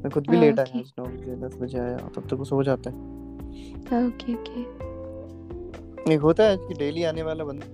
मैं 0.03 0.11
खुद 0.11 0.27
भी 0.31 0.37
लेट 0.37 0.59
आया 0.59 0.79
आज 0.79 0.92
नौ 0.99 1.05
बजे 1.05 1.37
दस 1.37 1.59
बजे 1.61 1.79
आया 1.79 1.97
तब 1.97 2.23
तक 2.31 2.35
वो 2.35 2.45
सो 2.45 2.62
जाता 2.62 2.90
है। 2.90 2.97
ओके 4.07 4.35
ओके 4.35 4.61
एक 6.14 6.21
होता 6.21 6.45
है 6.45 6.57
कि 6.57 6.75
डेली 6.75 7.03
आने 7.03 7.23
वाला 7.23 7.45
बंदा। 7.45 7.66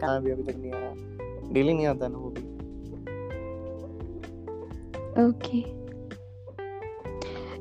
कहाँ 0.00 0.22
भी 0.22 0.30
अभी 0.30 0.42
तक 0.42 0.58
नहीं 0.58 0.72
आया। 0.72 1.15
डेली 1.52 1.72
नहीं 1.74 1.86
आता 1.86 2.08
ना 2.08 2.18
वो 2.18 2.30
भी। 2.30 2.44
ओके 5.22 5.62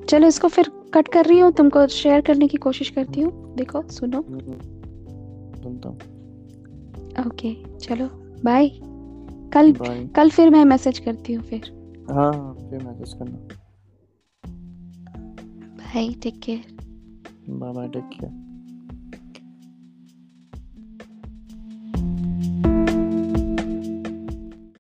चलो 0.06 0.28
इसको 0.28 0.48
फिर 0.48 0.70
कट 0.94 1.08
कर 1.08 1.26
रही 1.26 1.40
हूँ। 1.40 1.52
तुमको 1.52 1.86
शेयर 1.88 2.22
करने 2.22 2.48
की 2.48 2.58
कोशिश 2.58 2.90
करती 2.90 3.22
हूँ। 3.22 3.56
देखो 3.56 3.82
सुनो। 3.90 4.22
हम्म, 4.22 4.60
सुनता 5.62 5.90
हूँ। 5.90 5.98
ओके 7.28 7.54
चलो 7.78 8.08
बाय 8.44 8.70
कल 9.54 9.72
Bye. 9.74 10.16
कल 10.16 10.30
फिर 10.30 10.50
मैं 10.50 10.64
मैसेज 10.66 11.00
करती 11.00 11.34
हूँ 11.34 11.44
फिर। 11.44 11.72
हाँ 12.12 12.32
फिर 12.70 12.84
मैसेज 12.84 13.14
करना। 13.14 13.38
Bye 15.78 16.14
take 16.24 16.40
care 16.44 16.76
bye 17.50 17.74
bye 17.74 17.88
take 17.88 18.10
care 18.14 18.32